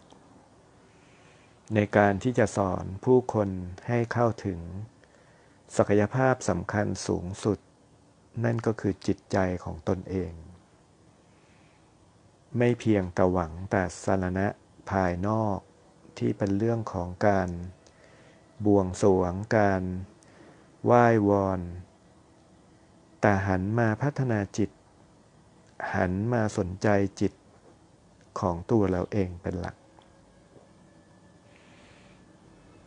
[1.76, 3.50] ในการที่จะสอนผู้คน
[3.88, 4.60] ให้เข้าถึง
[5.78, 7.60] ศักยภาพสำคัญสูงสุด
[8.44, 10.32] นั่นก็คือจิตใจของตนเอง
[12.58, 14.48] ไม่เพียงแต่หวังแต่สารณะ
[14.92, 15.60] ภายนอก
[16.18, 17.50] ที่เป็นเรื่องของการ
[18.66, 19.84] บวงสวงการ
[20.86, 21.62] ไหว้วอน
[23.22, 24.70] แต่หันมาพัฒนาจิต
[25.94, 26.88] หันมาสนใจ
[27.22, 27.34] จิต
[28.40, 29.76] ของตัวเราเองเป็นหลัก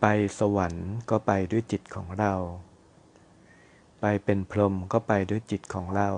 [0.00, 0.06] ไป
[0.38, 2.34] สวรรค์ก็ไปด้วยจิตของเรา
[4.00, 6.10] ไปเป็นพรหมก็ไปด้วยจิตของเรา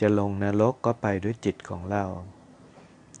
[0.00, 2.04] จะลงนรกก็ไปด้วยจิตของเรา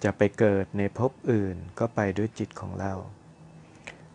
[0.04, 2.92] จะไปเกิดในภพอื่นก็ไปด้วยจิตของเรา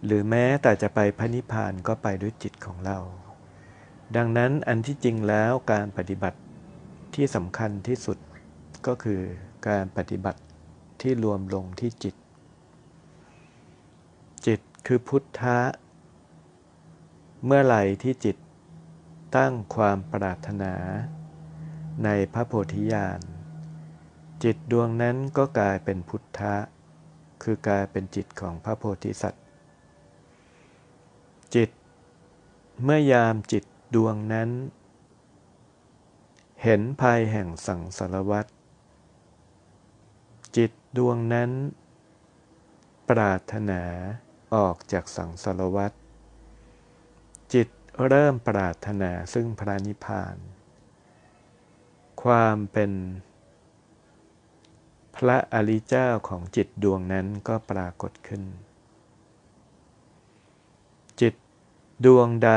[0.06, 2.98] หรือแม้แต่จะไปพระนิพพานก็ไปด้วยจิตของเรา
[4.16, 6.40] ดังนั้นอันที่จริงแล้วการปฏิบัติ
[7.16, 8.18] ที่สำคัญที่สุด
[8.88, 9.22] ก็คือ
[9.68, 10.42] การปฏิบัติ
[11.02, 12.16] ที่รวมลงที่จิต
[14.46, 15.60] จิตคือพุทธะ
[17.46, 18.38] เมื่อไหร่ที่จิต
[19.36, 20.74] ตั้งความปรารถนา
[22.04, 23.20] ในพระโพธิญาณ
[24.44, 26.56] จิตดวงนั้นก็กลายเป็นพุทธะ
[27.44, 29.44] คือกลายเป็นจิตของพระโพธิสัตว์
[31.56, 31.70] จิต
[32.84, 33.64] เมื่อยามจิต
[33.96, 34.50] ดวงนั้น
[36.64, 38.46] เห็นภัยแห่งสังสารวัฏ
[40.58, 41.52] จิตดวงนั้น
[43.10, 43.82] ปรารถนา
[44.56, 45.92] ออกจากสังสารวัฏ
[48.08, 50.36] เริ่มปรารถนาซึ่งพระนิพพาน
[52.24, 52.92] ความเป็น
[55.16, 58.44] พระอริเจ้าของจิตดวงนั้นก็ปรากฏขึ้น
[61.22, 61.34] จิต
[62.06, 62.52] ดวงใด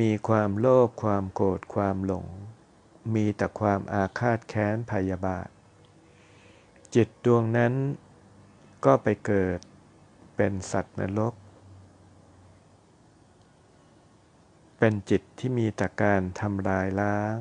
[0.00, 2.26] มีความโลภความโกรธความหลง
[3.14, 5.48] มีแต่ความอาฆาตแค้นพยาบาท
[6.94, 7.72] จิตดวงนั้น
[8.84, 9.58] ก็ไปเกิด
[10.36, 11.34] เป็นสัตว์นรก
[14.86, 17.36] เป็นจิตที่มีแต่การทำลายล้าง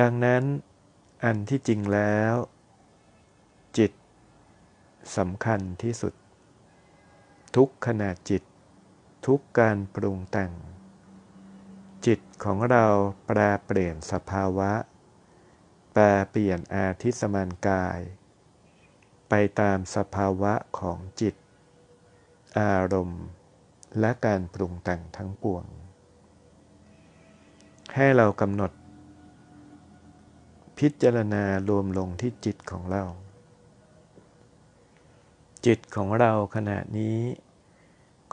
[0.00, 0.44] ดังนั้น
[1.24, 2.34] อันที่จริงแล้ว
[3.78, 3.92] จิต
[5.16, 6.14] สำคัญที่สุด
[7.56, 8.42] ทุกขณะจิต
[9.26, 10.52] ทุกการปรุงแต่ง
[12.06, 12.86] จิตของเรา
[13.26, 14.72] แปลเปลี่ยนสภาวะ
[15.94, 18.00] ไปลเปลี่ยนอาทิสมานกาย
[19.28, 21.34] ไปตามสภาวะของจิต
[22.58, 23.24] อารมณ์
[24.00, 25.64] และการปรุงแต่งทั้งปวง
[27.94, 28.72] ให้เรากำหนด
[30.78, 33.04] พิจารณารวมลงที่จิตของเรา
[35.66, 37.18] จิตของเราขณะนี้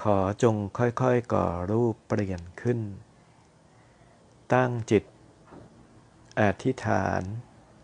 [0.02, 2.80] ขอจงค่อยๆก่อรูปเปลี่ยนขึ้น
[4.54, 5.04] ตั้งจิต
[6.39, 7.22] อธิษฐาน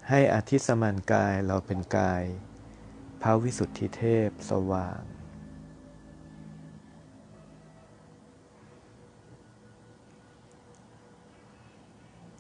[0.10, 2.24] ให้อธิสมานกายเราเป็นกาย
[3.22, 5.02] พระวิสุทธิเทพสว่าง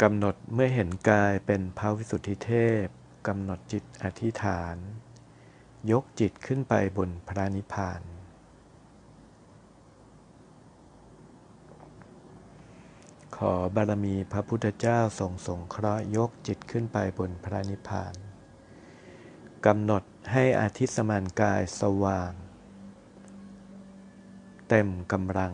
[0.01, 2.51] กำหนดเมื่อเห็นกายเป็นพระวิสุทธิเท
[2.83, 2.85] พ
[3.27, 4.75] กำหนดจิตอธิษฐาน
[5.91, 8.01] ยกจิตขึ้นไปบนพระนิพพาน
[13.35, 18.15] ขอบารมีพระพุทธเจ้าทรงสงเคราะห์ยกจิตขึ้นไปบนพระนิพพาน
[19.65, 22.31] กำหนดให้อาทิตสมานกายสว่าง
[24.69, 25.53] เต็มกำลัง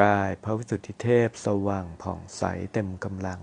[0.00, 3.40] กายพระวิสุทธิเทพสว่างผ่องใสเต็มกำลัง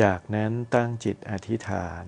[0.00, 2.06] จากนั้นตั้งจิตอธิษฐาน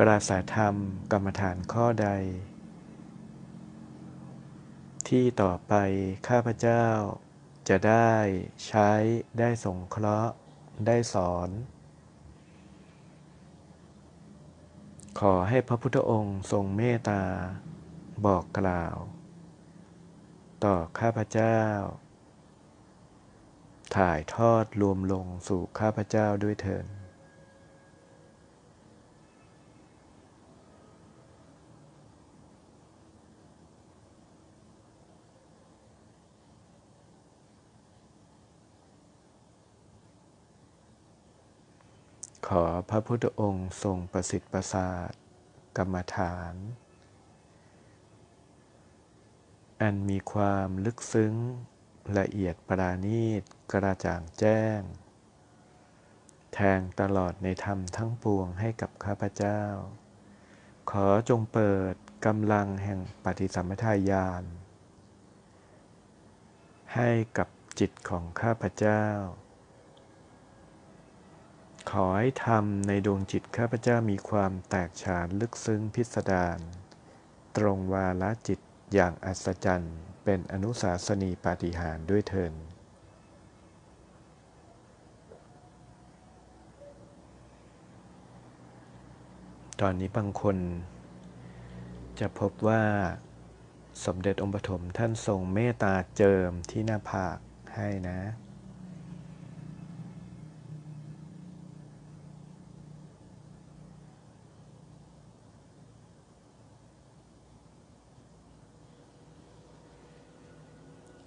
[0.00, 0.74] กระแสธรรม
[1.12, 2.08] กรรมฐานข้อใด
[5.08, 5.74] ที่ต่อไป
[6.28, 6.84] ข้าพเจ้า
[7.68, 8.12] จะได้
[8.66, 8.90] ใช้
[9.38, 10.34] ได้สงเคราะห์
[10.86, 11.48] ได้สอน
[15.20, 17.22] ขอให้พระพุทธองค์ทรงเมตตา
[18.26, 18.96] บอกกล่าว
[20.64, 21.60] ต่อข้าพเจ้า
[23.96, 26.95] ถ่ายทอดรวมลงสู่ข้าพเจ้าด้วยเถิด
[42.52, 45.12] ขอพระพุทธองค์ทรงประสิทธิ์ประสาท
[45.76, 46.54] กรรมฐาน
[49.82, 51.34] อันมีความลึกซึ้ง
[52.18, 54.80] ละเอียดปราณีตกระจ่างแจ้ง
[56.54, 59.62] แทงตลอดในธรรมทั้งปวงให้กับข้าพเจ้า
[60.90, 61.94] ขอจงเปิด
[62.26, 64.42] กำลังแห่งปฏิสัมปทาญาณ
[66.94, 69.02] ให้กับจิตของข้าพเจ้า
[71.90, 76.58] ขอให้ธรรมในดวงจิตข้าพเจ้ามีความแตกฉานลึกซึ้งพิสดาร
[77.56, 78.60] ตรงวาละจิต
[78.94, 82.54] อย่างอัศจรรย์เป็นอนุสาสนีปาฏิหาริย์ด้วยเทิน
[89.80, 90.56] ตอนนี้บางคน
[92.20, 92.82] จะพบว่า
[94.04, 97.38] สมเด็จองค์ปฐมท่านทรงเมตตาเจิมที่หน้าผาก
[97.74, 98.18] ให้นะ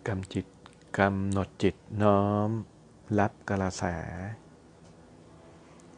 [0.10, 0.46] กำจิต
[1.00, 2.50] กำหนดจิตน้อม
[3.20, 3.84] รับกระแส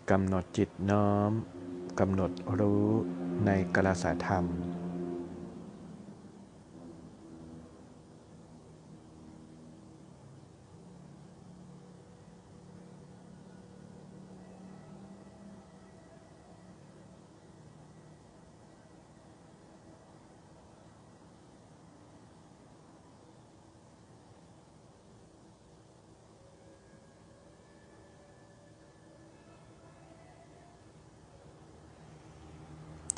[0.10, 1.32] กำหนดจิตน้อม
[2.00, 2.88] กำหนดรู้
[3.46, 4.46] ในกระแสธรรม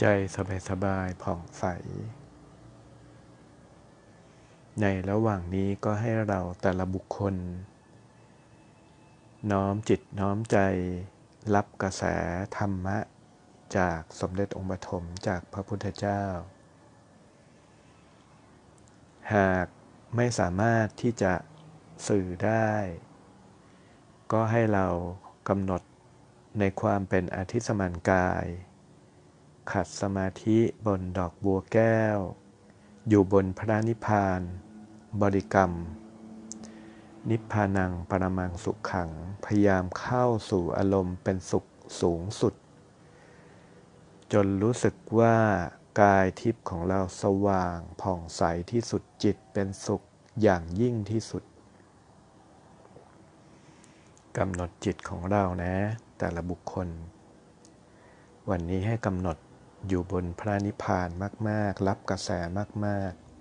[0.06, 0.16] ใจ
[0.70, 1.66] สบายๆผ่องใส
[4.82, 7.36] ในระหว่างนี้ก็ให้เราแต่ละบุคคล
[9.52, 10.58] น้อมจิตน้อมใจ
[11.56, 12.04] รับกระแส
[12.58, 12.98] ธรรมะ
[13.78, 16.24] จากสมเด็จองค์ปฐมจากพระพุทธเจ้า
[19.36, 19.68] หาก
[20.16, 21.34] ไม่สามารถที่จะ
[22.08, 22.70] สื่อได้
[24.32, 24.88] ก็ให้เรา
[25.50, 25.82] กำหนด
[26.60, 28.48] ในความเป็นอธิสมานกาย
[29.71, 32.19] ขัดสมาธิบนดอกบัวแก้ว
[33.08, 34.41] อยู่บนพระนิพพาน
[35.21, 35.71] บริกรรม
[37.30, 39.10] นิพพานังปรมังสุขขัง
[39.45, 41.65] พยายามเข้าสู่อารมณ์เป็นสุข
[42.02, 42.54] สูงสุด
[44.34, 45.38] จนรู้สึกว่า
[46.02, 50.02] กายทิพย์ของเราสว่างผ่องใสที่สุดจิตเป็นสุข
[50.41, 51.43] อย่างยิ่งที่สุด
[54.38, 55.76] กำหนดจิตของเรานะ
[56.17, 56.88] แต่ละบุคคล
[58.49, 59.38] วันนี้ให้กำหนด
[59.88, 61.10] อยู่บนพระนิพพาน
[61.50, 62.30] มาก ๆ รับกระแส
[62.86, 63.34] มาก ๆ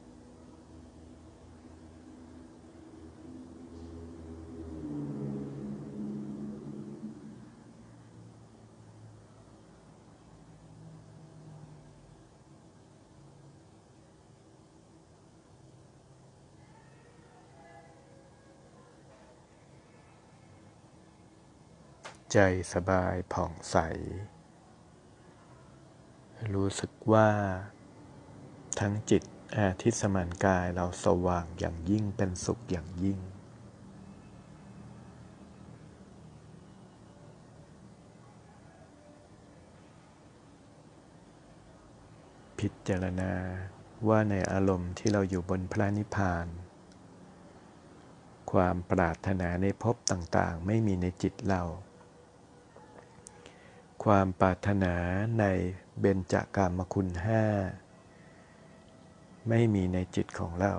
[22.33, 22.38] ใจ
[22.74, 23.76] สบายผ่องใส
[26.50, 27.28] รู้สึกว่า
[28.81, 29.22] ทั้งจิต
[29.57, 33.18] อาทิตสมานกายเราสว่างอย่างยิ่งเป็นสุขอย่างยิ่ง
[42.59, 43.33] พิจารณา
[44.09, 46.46] ว่าในอารมณ์ที่เราอยู่บนพระนิพพาน
[48.52, 51.62] ความปรารถนาในภพต่างๆ ไม่มีในจิตเรา
[54.04, 54.94] ความปรารถนา
[55.40, 55.44] ใน
[56.00, 57.44] เบญจากามคุณห้า
[59.48, 60.74] ไม่มีในจิตของเรา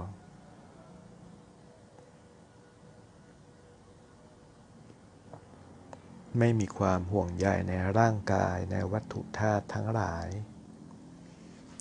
[6.39, 10.27] ไม่มีความห่วงใยในร่างกายในวัตถุธาตุทั้งหลาย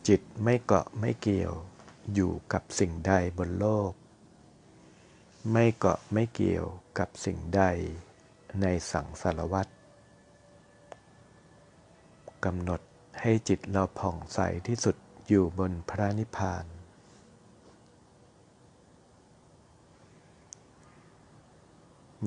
[0.09, 1.55] จิตไม่เกาะไม่เกี่ยว
[2.15, 3.93] อยู่กับสิ่งใดบนโลก
[5.53, 6.67] ไม่เกาะไม่เกี่ยว
[6.99, 7.63] กับสิ่งใด
[8.61, 9.67] ในสังสารวัฏ
[12.45, 12.81] กำหนด
[13.21, 14.97] ให้จิตเราผ่องใสที่สุด
[15.29, 16.65] อยู่บนพระนิพพาน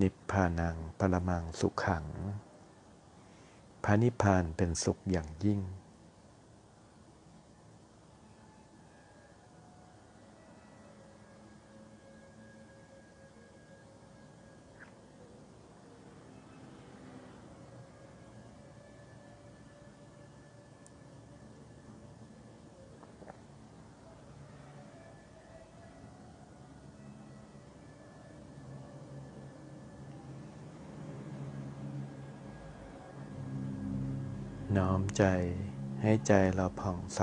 [0.01, 2.05] นิพพานังปรมังสุขขัง
[3.83, 5.59] พระนิพพานเป็นสุขอย่างยิ่ง
[34.77, 35.23] น้อมใจ
[36.01, 37.21] ให้ใจเราผ่องใส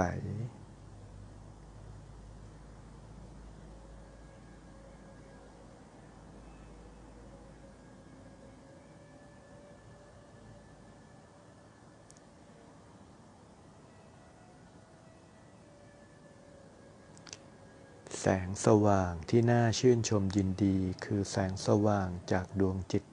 [18.27, 23.05] แสงสว่างที่น่าชื่นชมยินดีคือแสงสว่างจากดวงจิต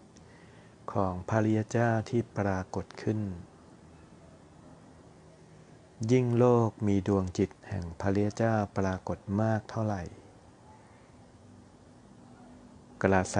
[0.94, 3.20] ของพระริยเจ้าที่ปรากฏขึ้น
[6.12, 10.02] ยิ่งโลกมีดวงจิตแห่งพระเรียเจ้าปรากฏมากเท่าไหร่
[13.04, 13.38] กระแส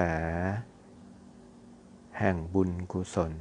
[2.20, 3.34] แห่งบุญกุศล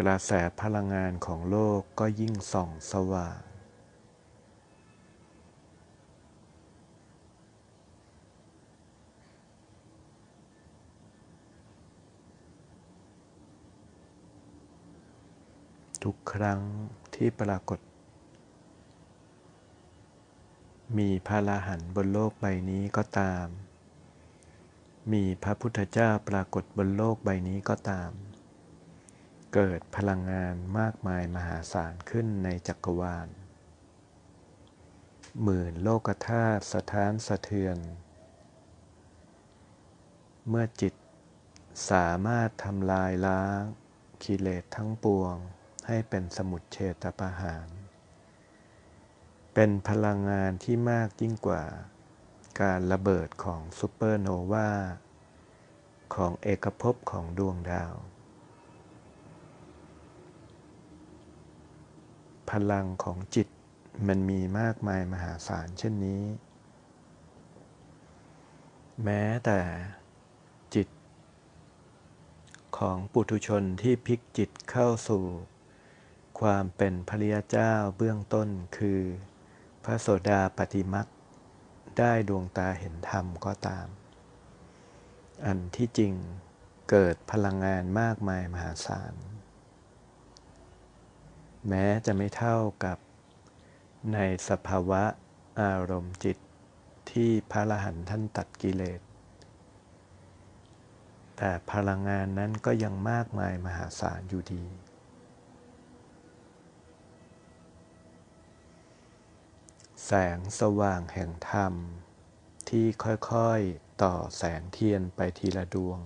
[0.00, 0.30] กระแส
[0.60, 3.51] พลังงานของโลกก็ยิ่งส่องสว่าง
[16.04, 16.60] ทุกครั้ง
[17.14, 17.80] ที่ปรากฏ
[20.98, 23.46] มีพระลาหันบนโลกใบนี้ก็ตาม
[25.12, 28.10] มีพระพุทธเจ้าปรากฏบนโลกใบนี้ก็ตาม
[29.54, 33.28] เกิดพลังงานมากมายมหาศาลขึ้นในจักรวาล
[35.42, 37.78] หมื่นโลกธาตุสะท้านสะเทือน
[40.48, 40.94] เมื่อจิต
[41.90, 43.60] สามารถทำลายล้าง
[44.24, 45.36] กิเลสทั้งปวง
[45.86, 47.66] ให้เป็นสมุดเฉตประหาร
[49.54, 51.64] เป็นพลังงานที่มากยิ่งกว่า
[52.60, 54.70] การระเบิดของซูเปอร์โนวา
[56.14, 57.94] ของเอกภพของดวงดาว
[62.50, 63.48] พลังของจิต
[64.06, 66.22] มันมีมากมายมหาศาลเช่นนี้
[69.04, 69.60] แม้แต่
[70.74, 70.88] จิต
[72.78, 75.24] ของปุถุชนที่พลิกจิตเข้าสู่
[76.42, 79.00] ความเป็นพระริยเจ้าเบื้องต้นคือ
[79.84, 81.06] พระโสดาปฏิมัก
[81.98, 83.86] ได้ดวงตาเห็นธรรมก็ตาม
[85.46, 86.14] อันที่จริง
[86.90, 89.14] เกิดพลังงานมากมายมหาศาล
[91.68, 92.98] แม้จะไม่เท่ากับ
[94.14, 94.18] ใน
[94.48, 95.02] สภาวะ
[95.60, 96.38] อารมณ์จิต
[97.10, 99.00] ที่พระรหันท่านตัดกิเลส
[101.36, 104.64] แต่พลังงานนั้นก็ยังมากมายมหาศาลอยู่ดี
[110.06, 111.74] แสงสว่างแห่งธรรม
[112.68, 115.98] ที่ค่อยๆต่อแสงเทียนไปทีละดวง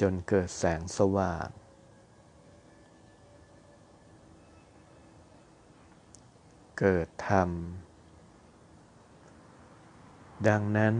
[0.00, 1.48] จนเกิดแสงสว่าง
[6.78, 7.50] เกิดธรรม
[10.48, 10.96] ดังนั้น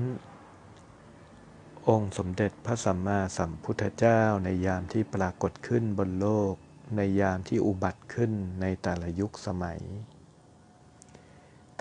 [1.88, 6.54] องค์สมเด็จพระสัมมาสัมพุทธเจ้าในยามที่ปรากฏขึ้นบนโลก
[6.96, 9.82] ในยามที่อุบัติขึ้นในแต่ละยุคสมัย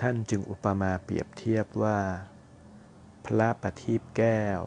[0.00, 2.00] ท่านจึงอุปมาเปรียบเทียบว่า
[3.26, 4.60] พระประทีปแก้ว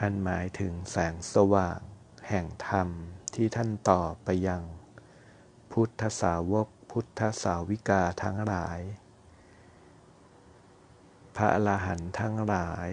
[0.00, 1.80] อันหมายถึงแสงสว่าง
[2.28, 2.88] แห่งธรรม
[3.34, 4.62] ที่ท่านต่อไปยัง
[5.72, 8.80] พุทธสาวกพุทธสาวิกาทั้งหลาย
[11.36, 12.88] พระอรหันต์ทั้งหลาย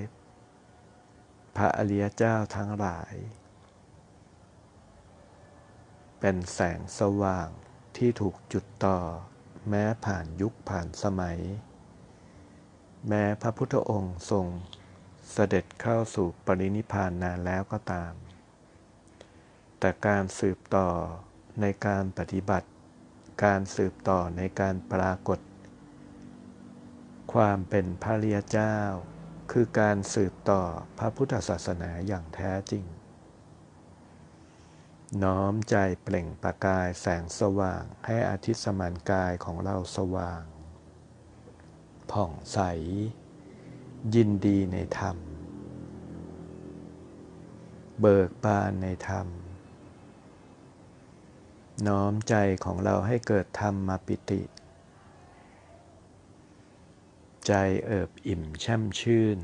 [1.55, 3.13] พระอริยเจ้าทั้งหลาย
[6.19, 7.49] เป็นแสงสว่าง
[7.97, 8.99] ที่ถูกจุดต่อ
[9.69, 11.39] แม้ผ่านยุคผ่านสมัย
[13.07, 14.45] แม้พระพุทธองค์ทรง
[15.31, 18.13] เสด็จเข้าสู่ปรินิพานนานแล้วก็ตาม
[19.79, 20.89] แต่การสืบต่อ
[21.61, 22.67] ในการปฏิบัติ
[23.43, 25.39] การสืบต่อในการปรากฏ
[27.33, 28.77] ความเป็นพระริยเจ้า
[29.51, 30.61] คือการสืบต่อ
[30.99, 32.83] พระพุทธศาสนาอย่างแท้จริง
[35.23, 40.43] น้อมใจเปล่งประกายแสงสว่าง ให้อาทิตย์สมานกายของเราสว่าง
[42.11, 42.59] ผ่องใส
[44.15, 45.17] ยินดีในธรรม
[48.01, 49.27] เบิกบานในธรรม
[51.87, 54.41] น้อมใจของเราให้เกิดธรรมมาปิติ
[57.47, 57.53] ใจ
[57.85, 59.39] เอิบอิ่มแช่มชื่น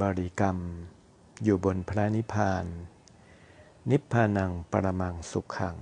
[0.00, 0.58] บริกรรม
[1.42, 2.66] อยู่บนพระนิพพาน
[3.92, 5.78] นิพพานังปรมังสุขขัง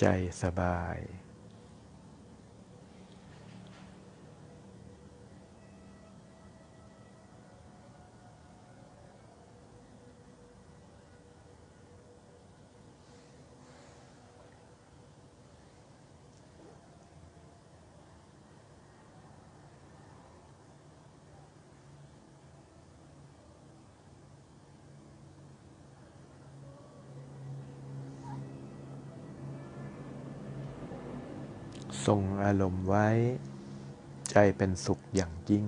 [0.00, 0.04] ใจ
[0.42, 0.98] สบาย
[32.06, 33.08] ทรงอารมณ์ไว้
[34.30, 35.66] ใจเป็นสุขอย่างยิ่ง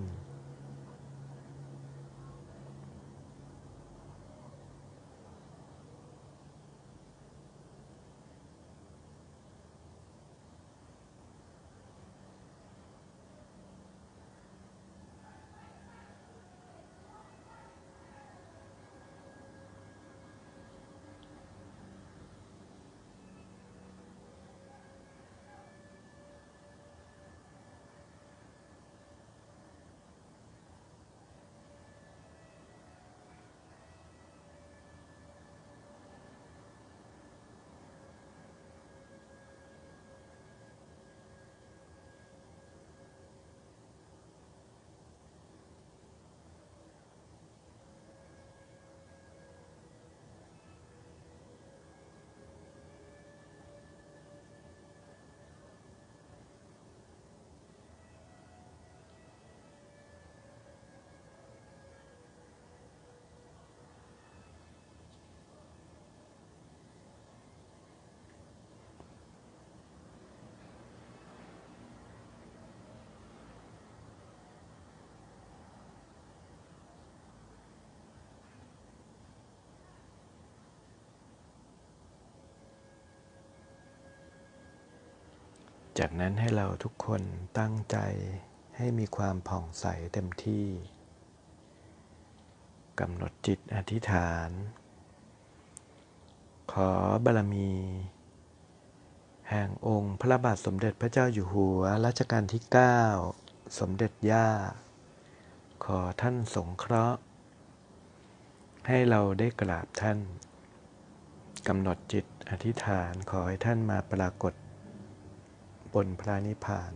[85.99, 87.23] จากนั้นให้เราทุกคน
[87.59, 87.97] ตั้งใจ
[88.77, 90.67] ให้มีความผ่องใสเต็มที่
[93.01, 94.51] กำหนดจิตอธิษฐาน
[96.73, 96.91] ขอ
[97.25, 97.73] บารมี
[99.51, 102.63] แห่งองค์พระบาทสมเด็จพระเจ้าอยู่หัวรัชกาลที่
[103.21, 104.49] 9 สมเด็จย่า
[105.85, 107.21] ขอท่านสงเคราะห์
[108.89, 110.19] ให้เราได้กราบท่าน
[111.69, 114.55] กำหนดจิตอธิษฐานขอให้ท่านมาปรากฏ
[115.95, 116.93] บนพระนิพพาน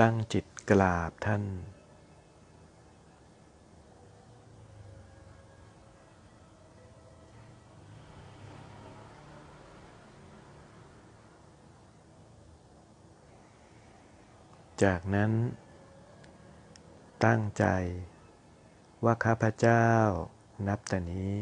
[0.00, 1.42] ตั้งจิตกราบท่าน
[14.84, 15.32] จากนั้น
[17.24, 17.64] ตั้งใจ
[19.04, 19.86] ว่าข้าพเจ้า
[20.68, 21.40] นับแต่นี้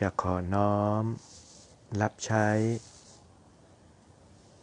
[0.00, 1.04] จะขอน้อม
[2.00, 2.48] รับใช้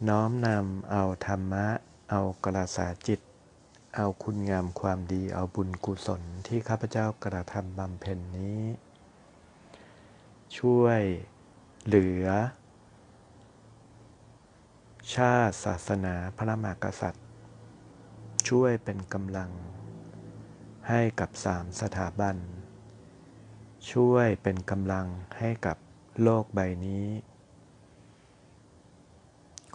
[0.08, 1.66] น้อมนำเอาธรรมะ
[2.10, 3.20] เอากระสาจิต
[3.96, 8.62] เอาคุณงามความดีเอาบุญกุศลที่ข้าพเจ้ากระทำบำเพ็ญนี้
[10.58, 11.00] ช่วย
[11.86, 12.26] เหลือ
[15.14, 17.26] ชาติศาสนาพระมหากษัตริย์
[18.48, 19.50] ช่วยเป็นกำลัง
[20.88, 22.36] ให้กับสามสถาบัน
[23.92, 25.06] ช่วยเป็นกำลัง
[25.38, 25.76] ให้กับ
[26.22, 27.06] โลกใบนี้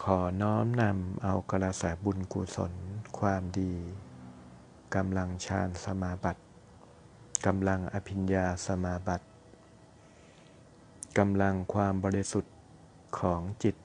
[0.04, 2.72] ขอน้อมนำเอากระแสบุญกุศล
[3.18, 3.74] ความดี
[4.94, 6.42] กำลังฌานสมาบัติ
[7.46, 9.26] กำลังอภิญญาสมาบัติ
[11.18, 12.54] กำลังความบริสุทธิ์
[13.18, 13.76] ของจิต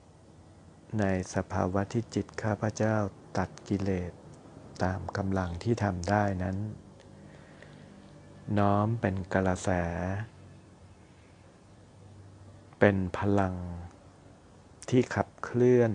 [0.99, 1.03] ใน
[1.35, 2.95] สภาวะที่จิตข้าพเจ้า
[3.37, 4.11] ตัดกิเลส
[4.83, 6.57] ตามกำลังที่ทำได้นั้น
[8.55, 9.69] น้อมเป็นกระแส
[12.79, 13.55] เป็นพลัง
[14.89, 15.91] ที่ขับเคลื่อน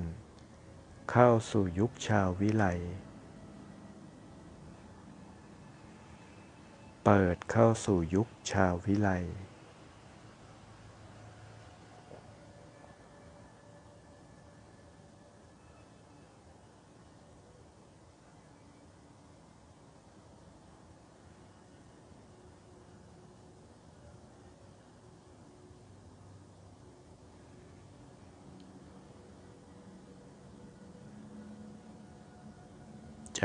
[1.10, 2.64] เข้าสู่ยุคชาววิไล
[7.04, 9.10] เปิดเข้าสู่ยุคชาววิไล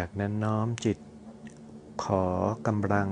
[0.02, 0.98] จากนั้นน้อมจิต
[2.04, 2.26] ขอ
[2.68, 3.10] กำลัง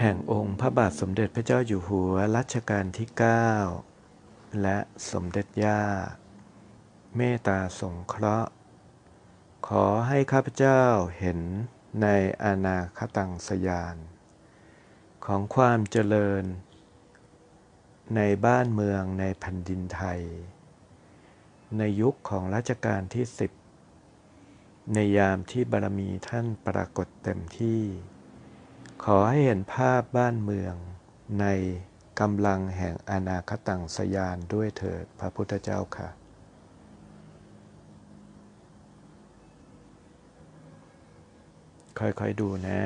[0.00, 3.08] แห่งองค์พระบาทสมเด็จพระเจ้าอยู่หัวรัชกาลที่
[3.84, 4.78] 9 และ
[5.10, 5.82] สมเด็จย่า
[7.16, 8.50] เมตตาสงเคราะห์
[9.68, 10.82] ขอให้ข้าพเจ้า
[11.18, 11.40] เห็น
[12.02, 12.08] ใน
[12.44, 13.96] อนาคตังสยาน
[15.24, 16.44] ของความเจริญ
[18.16, 20.20] ในบ้านเมืองในแผ่นดินไทย
[21.78, 23.50] ในยุคของรัชกาลที่สิบ
[24.90, 27.82] ในยามที่บารมีท่านปรากฏเต็มที่
[29.04, 30.74] ขอให้เห็นภาพบ้านเมือง
[31.40, 31.46] ใน
[32.20, 36.08] กำลังแห่งอนาคตังสยานด้วยเถิดพระพุทธเจ้าค่ะ
[41.98, 42.82] ค่อยๆดูนะ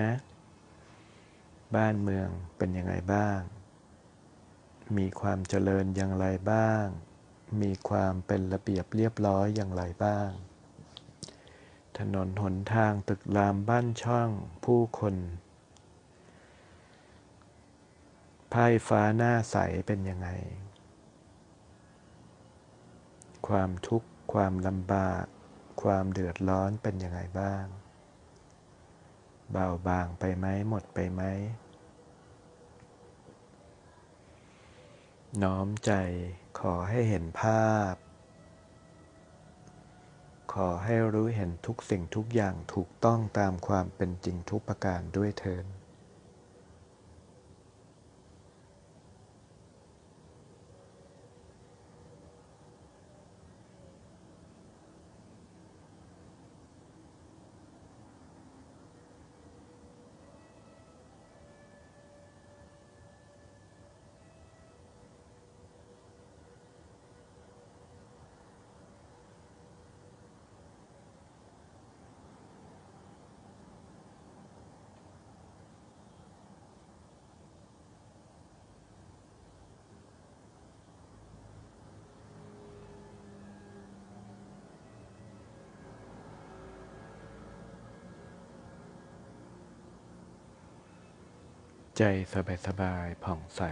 [1.76, 3.40] บ้านเมืองเป็นยังไงบ้าง
[4.96, 6.84] มีความเจริญอย่างไรบ้าง
[7.62, 10.30] มีความเป็นระเบียบเรียบร้อยอย่างไรบ้าง
[11.98, 14.30] ถนนหนทางตึกรามบ้านช่อง
[14.64, 15.14] ผู้คน
[18.50, 20.28] ไพ่ฟ้าหน้าใสเป็นยังไง
[23.48, 25.24] ความทุกข์ความลำบาก
[25.82, 27.64] ความเดือดร้อนเป็นยังไงบ้าง
[29.52, 31.22] เบาบางไปไหมหมดไปไหม
[35.42, 35.92] น้อมใจ
[36.58, 37.92] ขอให้เห็นภาพ
[40.60, 45.66] ขอให้รู้เห็นทุกสิ่งทุกอย่างถูกต้องตามความเป็นจริงทุกประการด้วยเทิน
[91.98, 92.02] ใจ
[92.66, 93.62] สบายๆผ่องใส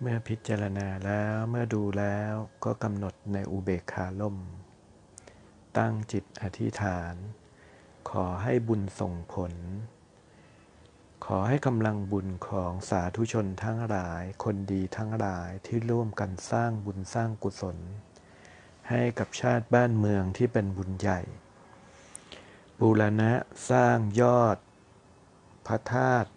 [0.00, 4.36] เมื่อพิจารณาแล้วเมื่อดูแล้วก็กำหนดในอุเบกขาล่ม
[5.78, 7.14] ตั้งจิตอธิษฐาน
[8.10, 9.52] ขอให้บุญส่งผล
[11.24, 17.78] ขอให้กำลังบุญของสาธุชนทั้งหลาย คนดีทั้งหลายที่ร่วมกันสร้างบุญสร้างกุศล
[18.88, 21.20] ให้กับชาติบ้านเมืองที่เป็นบุญใหญ่
[22.80, 23.32] บูรณะ
[23.70, 24.56] สร้างยอด
[25.66, 26.30] พระธาตุ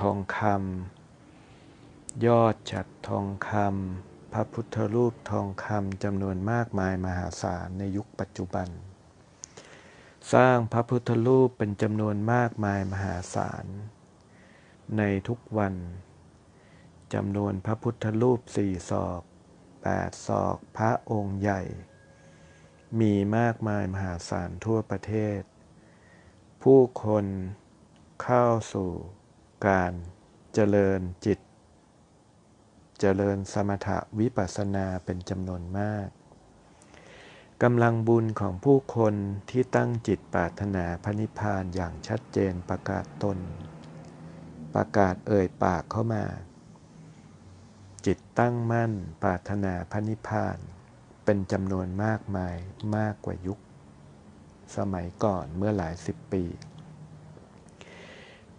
[0.00, 8.68] ทองคำยอดฉัดทองคำพระพุทธรูปทองคำจำนวนมากมายมหาศาลในยุคปัจจุบัน
[10.32, 13.66] สร้างพระพุทธรูปเป็นจำนวนมากมายมหาศาล
[14.98, 15.74] ในทุกวัน
[17.14, 19.22] จำนวนพระพุทธรูปสี่ศอก
[19.82, 21.62] แปดศอกพระองค์ใหญ่
[23.00, 25.40] มีมากมายมหาศาลทั่วประเทศ
[26.62, 27.26] ผู้คน
[28.22, 28.90] เข้าสู่
[29.68, 29.92] การ
[30.54, 31.38] เจริญจิต
[33.00, 36.08] เจริญสมถะวิปัสสนาเป็นจำนวนมาก
[37.66, 39.14] กำลังบุญของผู้คน
[39.50, 43.38] ที่ตั้งจิตปรารถนาพระนิพพานอย่างชัดเจนประกาศตน
[44.74, 46.24] ประกาศเอ่ยปากเข้ามา
[48.06, 48.92] จิตตั้งมั่น
[49.22, 50.58] ปรารถนาพระนิพพาน
[51.24, 52.56] เป็นจำนวนมากมาย
[52.96, 53.58] มากกว่ายุค
[54.76, 56.44] สมัยก่อนเมื่อหลายสิบปี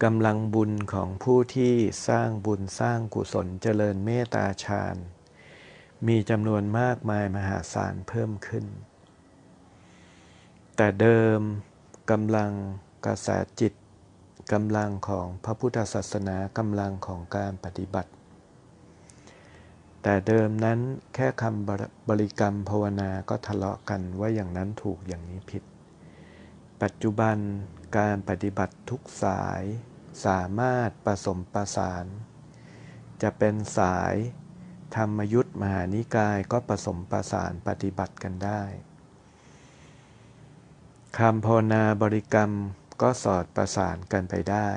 [0.02, 1.74] กำลังบุญของผู้ที่
[2.08, 4.96] สร้างบุญสร้างกุศลเจริญเมตตาฌาน
[6.06, 8.66] มีจำนวนมากมายมหาศาลเพิ่มขึ้น
[10.76, 11.40] แต่เดิม
[12.10, 12.52] กำลัง
[13.06, 13.28] กระแส
[13.60, 13.72] จิต
[14.52, 18.10] กำลังของพระพุทธศาสนากำลังของการปฏิบัติ
[20.02, 20.80] แต่เดิมนั้น
[21.14, 25.62] แค่คำบริกรรมภาวนาก็ทะเลาะกันว่าอย่างนั้นถูกอย่างนี้ผิด
[26.82, 27.36] ปัจจุบัน
[27.98, 29.62] การปฏิบัติทุกสาย
[30.26, 32.04] สามารถผสมประสาน
[33.22, 34.14] จะเป็นสาย
[34.96, 38.62] ธรรมยุทธมหานิกายก็ผสมประสานปฏิบัติกันได้
[41.20, 42.52] คำภาวนาบริกรรม
[43.02, 44.68] ก็สอดประสานกันไปได้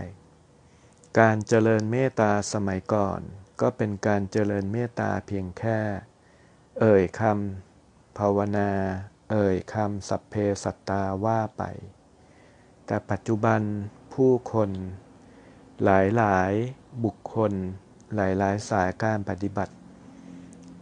[1.19, 3.19] การเจริญเมตตาสมัยก่อน
[3.61, 5.79] ก็เป็นการเจริญเมตตาเพียงแค่
[6.79, 8.71] เอ่ยคำภาวนา
[9.31, 10.33] เอ่ยคำสัพเพ
[10.63, 11.63] สัตตาว่าไป
[12.85, 13.61] แต่ปัจจุบัน
[14.13, 14.69] ผู้คน
[15.83, 16.51] หลายหลาย
[17.03, 17.53] บุคคล
[18.15, 19.73] หลายหลายสายการปฏิบัติ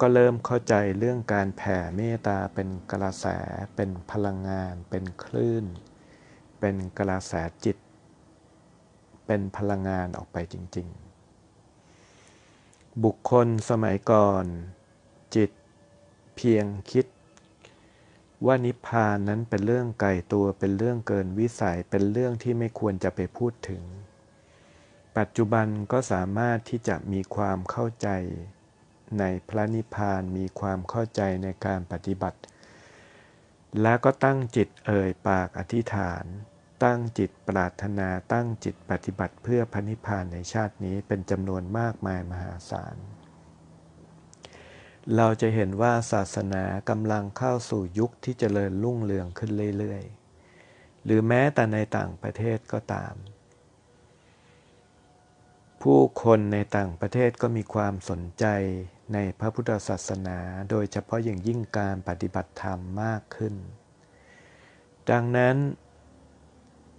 [0.02, 3.26] ก็เริ่มเข้าใจเรื่องการแผ่เมตตาเป็นกระแส
[3.76, 5.66] เป็นพลังงาน เป็นคลื่น
[6.60, 7.34] เป็นกระแส
[7.66, 7.78] จิต
[9.26, 10.88] เป็นพลังงานออกไปจริง
[12.16, 14.46] ๆ บุคคลสมัยก่อน
[15.36, 15.52] จิต
[16.36, 17.06] เพียงคิด
[18.46, 23.82] ว่านิพพานนั้นเป็นเรื่องไกลตัวเป็นเรื่องเกินวิสัยเป็นเรื่องที่ไม่ควรจะไปพูดถึง
[25.18, 28.10] ปัจจุบันก็สามารถที่จะมีความเข้าใจ
[29.20, 32.40] ในพระนิพพานมีความเข้าใจในการปฏิบัติ
[33.82, 36.26] และก็ตั้งจิตเอ่ยปากอธิษฐาน
[36.84, 42.98] ตั้งจิตปรารถนาตั้งจิตปฏิบัติเพื่อพระนิพพานในชาตินี้เป็นจำนวนมากมายมหาศาล
[45.16, 53.14] เราจะเห็นว่าศาสนากำลังเข้าสู่ยุคที่เจริญรุ่งเรืองขึ้นเรื่อยๆ หรือแม้แต่ในต่างประเทศก็ตาม
[55.82, 58.46] ผู้คนในต่างประเทศก็มีความสนใจ
[59.14, 60.38] ในพระพุทธศาสนา
[60.70, 63.56] โดยเฉพาะอย่างยิ่งการปฏิบัติธรรมมากขึ้น
[65.12, 65.56] ดังนั้น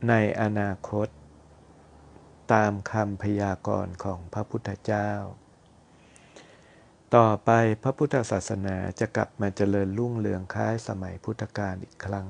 [0.08, 1.08] ในอนาคต
[2.52, 5.10] ตามคำพยากรณ์ของพระพุทธเจ้า
[7.16, 7.50] ต่อไป
[7.82, 12.28] พระพุทธศาสนาจะกลับมาเจริญรุ่งเรืองคล้ายสมัยพุทธกาลอีกครั้ง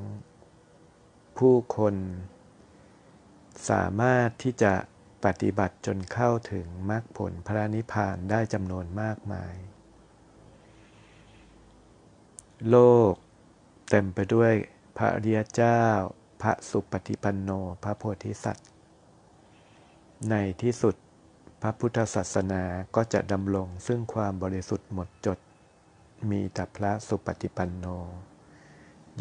[1.39, 1.95] ผู้คน
[3.71, 4.75] สามารถที่จะ
[5.27, 9.55] ปฏิบัติจนเข้าถึงมรรคผลพระนิพพานได้จำนวนมากมาย
[12.71, 12.77] โล
[13.13, 13.13] ก
[13.91, 14.53] เต็มไปด้วย
[14.99, 15.83] พระริยเจ้า
[16.43, 17.51] พระสุปฏิปันโน
[17.83, 18.69] พระโพธิสัตว์
[20.31, 20.95] ในที่สุด
[21.63, 22.63] พระพุทธศาสนา
[22.95, 25.39] ก็จะดำรงซึ่งความบริสุทธิ์หมดจด
[26.31, 27.87] มีแต่พระสุปฏิปันโน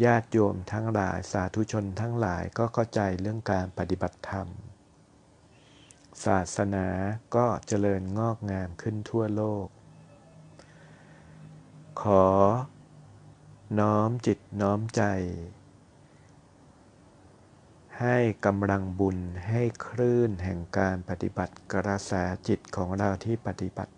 [0.04, 4.48] ญาติโยมทั้งหลายสาธุชนทั้งหลายก็เข้าใจเรื่องการปฏิบัติธรรม
[6.24, 6.86] ศาสนา
[7.34, 9.66] ก็เจริญงอกงามขึ้นทั่วโลก
[12.02, 12.26] ขอ
[13.78, 15.02] น้อมจิตน้อมใจ
[18.00, 22.12] ให้กำลังบุญให้คลื่นแห่งการปฏิบัติกระแส
[22.48, 23.92] จิตของเราที่ปฏิบัติ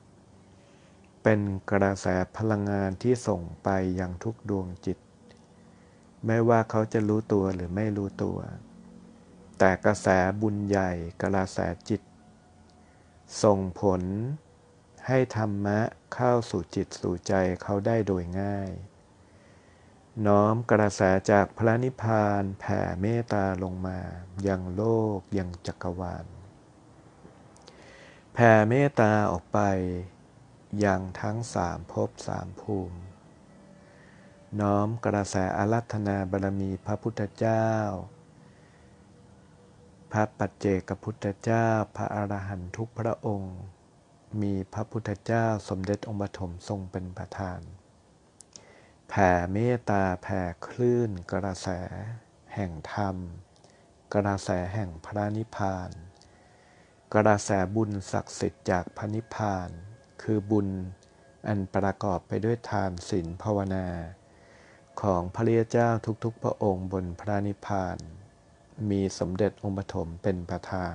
[1.22, 1.40] เป็น
[1.70, 2.06] กระแส
[2.36, 3.68] พลังงานที่ส่งไป
[4.00, 4.98] ยังทุกดวงจิต
[6.26, 8.38] ไม่ว่าเขาจะรู้ตัวหรือไม่รู้ตัว
[9.58, 10.08] แต่กระแส
[10.42, 10.90] บุญใหญ่
[11.22, 11.58] กระแส
[11.88, 12.00] จิต
[13.42, 14.02] ส่งผล
[15.06, 15.80] ให้ธรรมะ
[16.14, 18.70] เข้าสู่จิตสู่ใจเขาได้โดยง่าย
[20.26, 21.00] น้อมกระแส
[21.30, 23.98] จากพระนิพพานแผ่เมตตาลงมา
[24.46, 24.82] ยังโล
[25.16, 26.26] กยังจักรวาล
[28.34, 29.58] แผ่เมตตาออกไป
[30.84, 32.98] ยังทั้งสามภพสามภูมิ
[34.60, 37.66] น้อมกระแสอารัธนาบารมีพระพุทธเจ้า
[40.12, 43.56] พระปัจเจกพุทธเจ้าพระอรหันตุกพระองค์
[44.42, 47.60] มีพระพุทธเจ้าสมเด็จองค์ปฐมทรงเป็นประธาน
[49.08, 51.68] แผ่เมตตาแผ่คลื่นกระแส
[52.54, 53.16] แห่งธรรม
[54.14, 55.90] กระแสแห่งพระนิพพาน
[57.14, 59.68] กระแสบุญศักดิ์สิทธิ์จากพระนิพพาน
[60.22, 60.68] คือบุญ
[61.46, 63.86] อันประกอบไปด้วยทานศีลภาวนา
[65.02, 65.90] ของพระเรียเจ้า
[66.24, 67.98] ทุกๆพระองค์บนพระนิพพาน
[68.90, 70.94] มีสมเด็จองค์ปฐมเป็นประธาน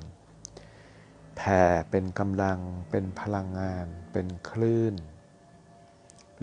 [1.35, 2.59] แผ่เป็นกำลัง
[2.89, 4.95] เป็นพลังงาน เป็นคลื่น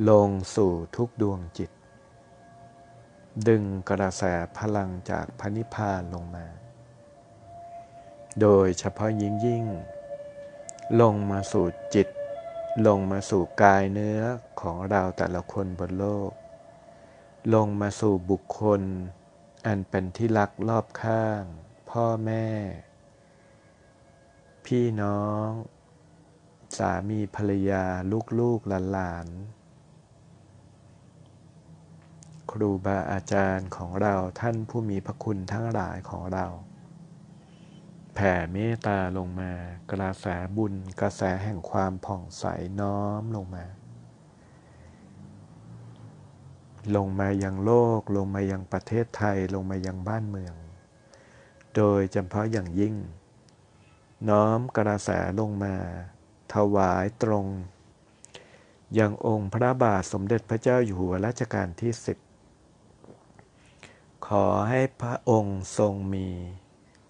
[0.09, 1.70] ลงสู่ทุกดวงจิต
[3.49, 4.22] ดึงกระแส
[4.59, 6.47] พลังจากพระนิพพานลงมา
[8.41, 9.64] โดยเฉพาะยิ่งยิ่ง
[11.01, 12.09] ลงมาสู่จิต
[12.86, 14.20] ลงมาสู่กายเนื้อ
[14.61, 16.30] ของเราแต่ละคนบนโลก
[17.55, 18.82] ลงมาสู่บุคคล
[19.66, 21.42] อันเป็นที่รักรอบข้าง
[21.90, 22.46] พ่อแม่
[24.66, 25.48] พี่น้อง
[26.78, 27.84] สามีภรรยา
[28.40, 29.61] ลูกๆหลานๆ
[32.50, 36.46] ครูบาอาจารย์ของเราท่านผู้มีพระคุณทั้งหลายของเรา
[38.14, 39.52] แผ่เมตตาลงมา
[39.92, 42.44] กระแสบุญกระแสแห่งความผ่องใส
[42.80, 43.66] น้อมลงมา
[46.96, 50.54] ลงมายังโลก ลงมายังประเทศไทย ลงมายังบ้านเมือง
[51.76, 52.94] โดยเฉพาะอย่างยิ่ง
[54.28, 55.74] น้อมกระแสลงมา
[56.54, 57.46] ถวายตรง
[58.98, 62.18] ยังองค์พระบาทสมเด็จพระเจ้าอยู่หัวรัชกาลที่สิบ
[64.26, 66.28] ขอให้พระองค์ทรงมี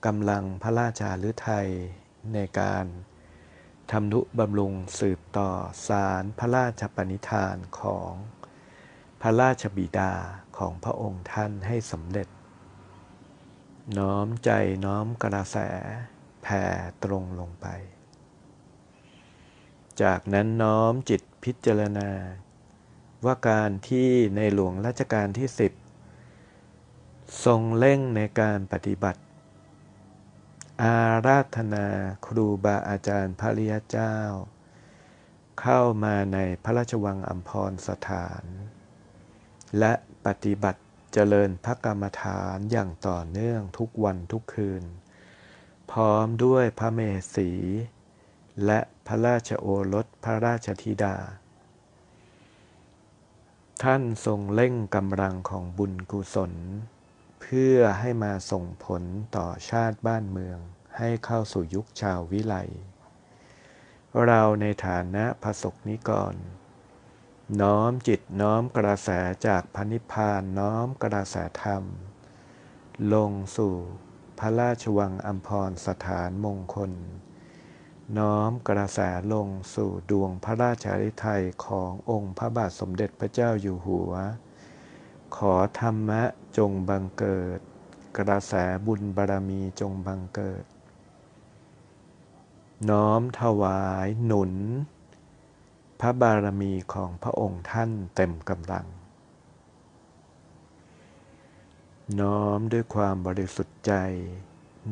[0.06, 1.68] กำลังพระราชาฤทัย
[2.34, 2.86] ในการ
[3.90, 5.50] ทำนุบำรุงสืบต่อ
[5.88, 8.12] สารพระราชปณิธานของ
[9.20, 10.12] พระราชบิดา
[10.58, 12.28] ของพระองค์ท่านให้สำเร็จ
[13.98, 14.50] น้อมใจ
[14.84, 15.56] น้อมกระแส
[16.42, 16.64] แผ่
[17.04, 17.66] ตรงลงไป
[20.02, 22.10] จากนั้นน้อมจิตพิจารณา
[23.24, 25.72] ว่าการที่ในหลวงรัชกาลที่สิบ
[27.44, 29.22] ทรงเร่งในการปฏิบัติ
[30.82, 31.86] อาราธนา
[32.26, 34.16] ครูบาอาจารย์พระริยเจ้า
[35.60, 38.44] เข้ามาในพระราชวังอัมพรสถาน
[39.78, 39.92] และ
[40.26, 40.80] ปฏิบัติ
[41.12, 44.84] เจริญพระกรรมฐานอย่างต่อเนื่องทุกวันทุกคืน
[45.92, 47.00] พร้อมด้วยพระเม
[47.34, 47.50] สี
[48.66, 51.16] และพระราชโอรสพระราชธิดา
[53.82, 56.52] ท่านทรงเร่งกำลังของบุญกุศล
[57.40, 59.02] เพื่อให้มาส่งผล
[59.36, 60.58] ต่อชาติบ้านเมือง
[60.98, 62.56] ให้เข้าสู่ยุคชาววิไล
[64.26, 66.34] เราในฐานะพระสกนิกร
[67.58, 69.10] น้อมจิตน้อมกระแส
[69.46, 71.84] จากพระนิพพานน้อมกระแสธรรม
[73.14, 73.74] ลงสู่
[74.38, 76.92] พระราชวังอัมพรสถานมงคล
[78.18, 79.00] น้อมกระแส
[79.32, 84.12] ลงสู่ดวงพระราชาฤทัยขององค์พระบาทสมเด็จพระเจ้าอยู่หัว
[85.36, 86.22] ขอธรรมะ
[86.58, 87.58] จงบังเกิด
[88.18, 88.54] กระแส
[88.86, 90.64] บุญบารมีจงบังเกิด
[92.90, 94.54] น้อมถวายหนุน
[96.00, 98.86] พระบารมีของพระองค์ท่านเต็มกำลัง
[102.20, 103.92] น้อมด้วยความบริสุทธิ์ใจ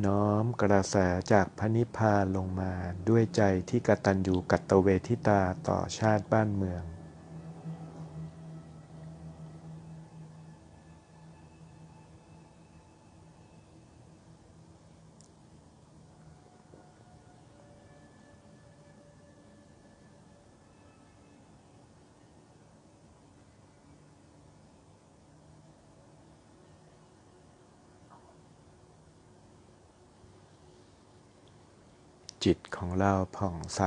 [0.05, 0.95] น้อมกระแส
[1.31, 2.73] จากพระนิพพานลงมา
[3.09, 6.83] ด้วยใจที่กตัญญูกตเวทิตาต่อชาติบ้านเมือง
[32.45, 33.81] จิตของเราผ่องใส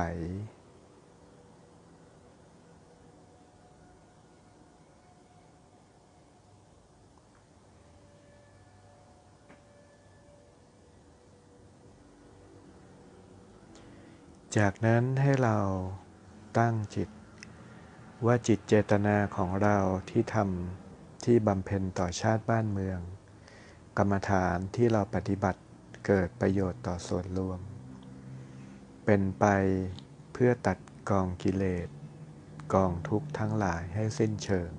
[14.59, 15.57] จากนั้นให้เรา
[16.59, 17.09] ตั้งจิต
[18.25, 19.77] ว่าจิตเจตนาของเรา
[20.09, 22.99] ที่ทำที่บำเพ็ญต่อชาติบ้านเมือง
[23.97, 25.61] กรรมฐานที่เราปฏิบัติ
[26.05, 27.72] เกิดประโยชน์ต่อส่วนรวม
[29.05, 29.45] เป็นไป
[30.33, 30.77] เพื่อตัด
[31.09, 31.87] กองกิเลส
[32.73, 34.71] กองทุกข์ทั้งหลายให้สิ้นเชิง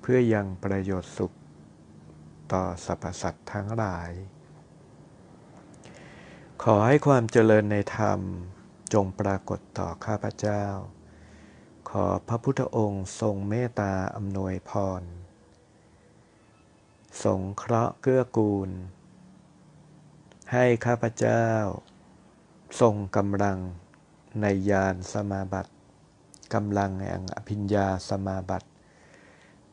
[0.00, 1.32] เพื่อยังประโยชน์สุข
[2.52, 4.10] ต่อสรรพสัตว์ทั้งหลาย
[6.62, 8.20] ขอให้ความเจริญในธรรม
[8.94, 10.64] จงปรากฏต่อข้าพเจ้า
[11.90, 15.02] ขอพระพุทธองค์ทรงเมตตาอำนวยพร
[17.24, 18.70] สงเคราะห์เกื้อกูล
[20.52, 21.46] ให้ข้าพเจ้า
[22.80, 23.58] ทรงกำลัง
[24.40, 25.72] ในญาณสมาบัติ
[26.54, 28.68] กำลังแห่งอภิญญาสมาบัติ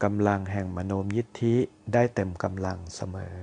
[0.03, 1.55] กำลังแห่งมโนมยิทธิ
[1.93, 3.35] ได้เต็มกำลังเสมอ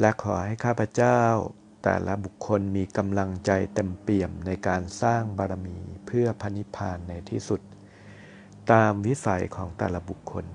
[0.00, 1.20] และขอให้ข้าพเจ้า
[1.82, 7.60] แต่ละบุคคลมีกำลังใจเต็มเปี่ยมในการสร้างบารมีเพื่อพนิพพานในที่สุด
[8.72, 10.46] ตามวิสัยของแต่ละบุคคล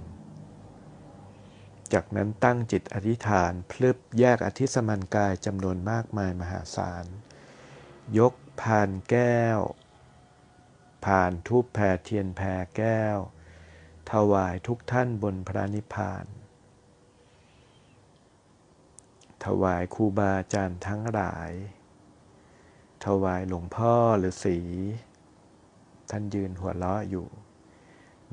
[1.93, 7.05] จากนั้นตั้งจิตอธิษฐาน พลึบแยกอธิสมันกายจำนวนมากมายมหาศาล
[8.17, 9.59] ยกพานแก้ว
[11.05, 13.17] ผ่านทูปแผ่เทียนแผ่แก้ว
[14.11, 16.25] ถวายทุกท่านบนพระนิพพาน
[19.45, 21.51] ถวายครูบาอาจารย์ทั้งหลาย
[23.05, 24.57] ถวายหลวงพ่อหรือสี
[26.09, 27.27] ท่านยืนหัวเราะอยู่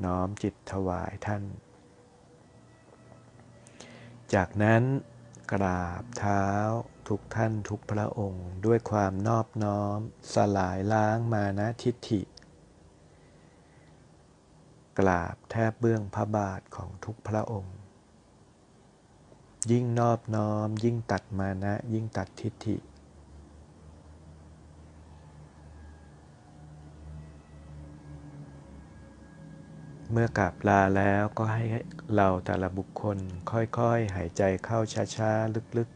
[0.04, 1.42] น้อมจิตถวายท่าน
[4.34, 4.82] จากนั้น
[5.52, 6.46] กราบเท้า
[7.08, 9.98] ทุกท่านทุกพระองค์ด้วยความนอบน้อม
[10.34, 12.20] สลายล้างมานะทิฏฐิ
[14.98, 17.76] กราบแทบเบื้องพระบาทของทุกพระองค์
[19.70, 22.76] ยิ่งนอบน้อม ยิ่งตัดมานะยิ่งตัดทิฏฐิ
[30.12, 31.64] เมื่อกราบลาแล้วก็ให้
[32.16, 33.18] เราแต่ละบุคคล
[33.50, 34.78] ค่อยๆ หายใจเข้า
[35.16, 35.88] ช้าๆ ลึก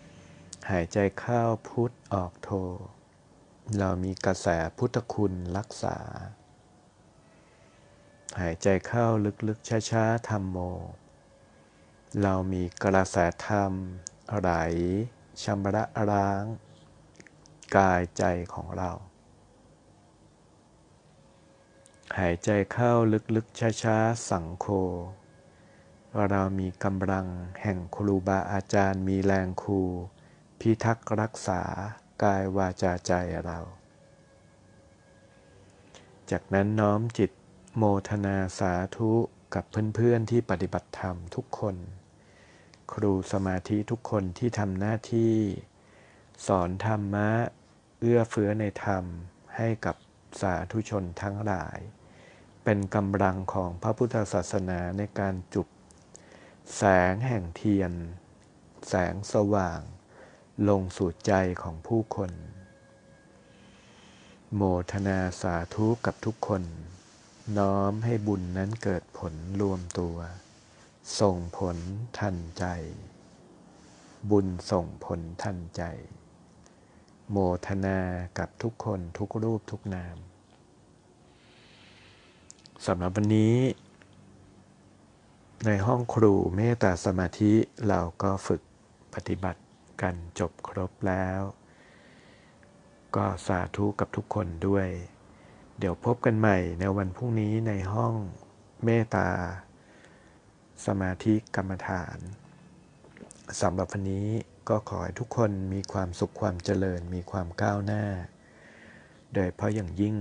[0.00, 2.50] ๆ หายใจเข้าพุทธออกโท
[3.78, 4.48] เรามีกระแส
[4.78, 5.96] พุทธคุณรักษา
[8.40, 9.06] หายใจเข้า
[9.48, 10.58] ลึกๆ ช้าๆธรรมโม
[12.22, 13.72] เรามีกระแสธรรม
[14.40, 14.50] ไหล
[15.42, 16.44] ชำระล้าง
[17.76, 18.24] กายใจ
[18.54, 18.90] ของเรา
[22.18, 22.92] หายใจเข้า
[23.36, 24.66] ลึกๆ ช้าๆ สังโฆ
[26.28, 27.26] เรามีกำลัง
[27.62, 29.80] แห่งครูบาอาจารย์มีแรงครู
[30.60, 31.62] พิทักษ์รักษา
[32.22, 33.12] กายวาจาใจ
[33.44, 33.58] เรา
[36.30, 37.30] จากนั้นน้อมจิต
[37.76, 39.10] โมทนาสาธุ
[39.54, 41.76] กับเพื่อนๆที่ปฏิบัติธรรมทุกคน
[42.92, 45.34] ครูสมาธิทุกคนที่ทำหน้าที่
[46.46, 47.30] สอนธรรมะ
[48.00, 49.04] เอื้อเฟื้อในธรรม
[49.56, 49.96] ให้กับ
[50.40, 51.78] สาธุชนทั้งหลาย
[52.64, 55.68] เป็นกำลังของพระพุทธศาสนาในการจุบ
[56.76, 57.92] แสงแห่งเทียน
[58.88, 59.80] แสงสว่าง
[60.68, 61.32] ลงสู่ใจ
[61.62, 62.32] ของผู้คน
[64.54, 66.62] โมทนาสาธุกับทุกคน
[67.58, 70.16] น้อมให้บุญนั้นเกิดผลรวมตัว
[71.20, 71.76] ส่งผล
[72.18, 72.64] ทันใจ
[74.30, 75.82] บุญส่งผลทันใจ
[77.30, 77.36] โม
[77.66, 77.98] ทนา
[78.38, 80.16] กับทุกคนทุกรูปทุกนาม
[82.88, 83.56] สำหรับวันนี้
[85.66, 87.52] ในห้องครูเมตตาสมาธิ
[87.88, 88.62] เราก็ฝึก
[89.14, 89.62] ปฏิบัติ
[90.02, 91.40] กันจบครบแล้ว
[93.16, 94.88] ก็สาธุกับทุกคนด้วย
[95.78, 98.14] เดี๋ยวพบกันใหม่ในวันพรุ่งนี้ในห้อง
[98.84, 99.28] เมตตา
[100.86, 102.18] สมาธิกรรมฐาน
[103.60, 104.28] สำหรับวันนี้
[104.68, 108.04] ก็ขอให้ทุกคนมีความสุขความเจริญมีความก้าวหน้า
[109.34, 110.16] โดยเพราะอย่างยิ่ง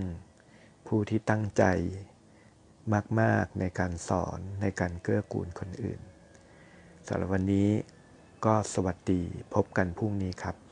[0.88, 1.66] ผู้ที่ตั้งใจ
[3.20, 6.00] มาก ๆ ในการสอนในการเกื้อกูลคนอื่น
[7.08, 7.70] สำหรับวันนี้
[8.46, 9.22] ก็สวัสดี
[9.54, 10.71] พบกันพรุ่งนี้ครับ